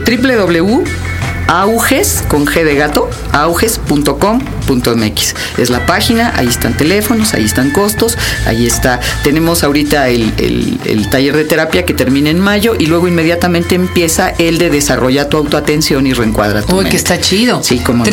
www.auges, 1.52 2.24
con 2.28 2.46
G 2.46 2.64
de 2.64 2.76
gato, 2.76 3.10
auges.com.mx. 3.34 5.36
Es 5.58 5.70
la 5.70 5.86
página, 5.86 6.34
ahí 6.36 6.48
están 6.48 6.76
teléfonos, 6.78 7.34
ahí 7.34 7.44
están 7.46 7.72
costos, 7.72 8.18
ahí 8.46 8.66
está... 8.66 9.00
Tenemos 9.24 9.64
ahorita 9.64 10.08
el, 10.10 10.34
el- 10.38 10.80
el 10.86 11.10
taller 11.10 11.36
de 11.36 11.46
terapia 11.46 11.86
que 11.86 11.94
termina 11.94 12.30
en 12.30 12.40
mayo 12.40 12.74
y 12.78 12.86
luego 12.88 13.08
inmediatamente 13.08 13.76
empieza 13.76 14.30
el 14.30 14.58
de 14.58 14.70
desarrollar 14.70 15.28
tu 15.28 15.38
autoatención 15.38 16.08
y 16.08 16.14
reencuadra 16.14 16.62
tu 16.62 16.74
Uy, 16.74 16.78
mente. 16.84 16.92
que 16.92 16.98
está 16.98 17.20
chido. 17.20 17.64
Sí, 17.64 17.80
como 17.80 18.00
no. 18.00 18.04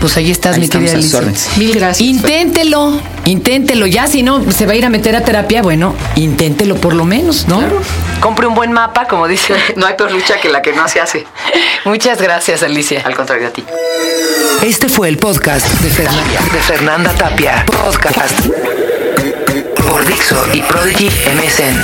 Pues 0.00 0.16
ahí 0.16 0.30
estás, 0.30 0.54
Ahí 0.54 0.62
mi 0.62 0.68
querida 0.68 0.92
Alicia. 0.92 1.20
Mil 1.56 1.74
gracias. 1.74 2.00
Inténtelo, 2.00 3.00
inténtelo. 3.26 3.86
Ya 3.86 4.06
si 4.06 4.22
no 4.22 4.42
se 4.50 4.64
va 4.66 4.72
a 4.72 4.76
ir 4.76 4.86
a 4.86 4.88
meter 4.88 5.14
a 5.14 5.22
terapia, 5.22 5.60
bueno, 5.62 5.94
inténtelo 6.16 6.76
por 6.76 6.94
lo 6.94 7.04
menos, 7.04 7.46
¿no? 7.48 7.62
Compre 8.20 8.46
un 8.46 8.54
buen 8.54 8.72
mapa, 8.72 9.06
como 9.06 9.28
dice. 9.28 9.54
No 9.76 9.86
hay 9.86 9.94
peor 9.94 10.12
lucha 10.12 10.40
que 10.40 10.48
la 10.48 10.62
que 10.62 10.72
no 10.72 10.88
se 10.88 11.00
hace. 11.00 11.26
Muchas 11.84 12.20
gracias, 12.20 12.62
Alicia. 12.62 13.02
Al 13.04 13.14
contrario 13.14 13.48
a 13.48 13.50
ti. 13.50 13.64
Este 14.62 14.88
fue 14.88 15.08
el 15.08 15.16
podcast 15.18 15.66
de 15.80 15.90
Fernanda, 15.90 16.40
de 16.52 16.60
Fernanda 16.60 17.12
Tapia. 17.12 17.64
Podcast 17.66 18.46
por 19.88 20.04
Dixo 20.06 20.46
y 20.52 20.62
Prodigy 20.62 21.10
MSN. 21.34 21.76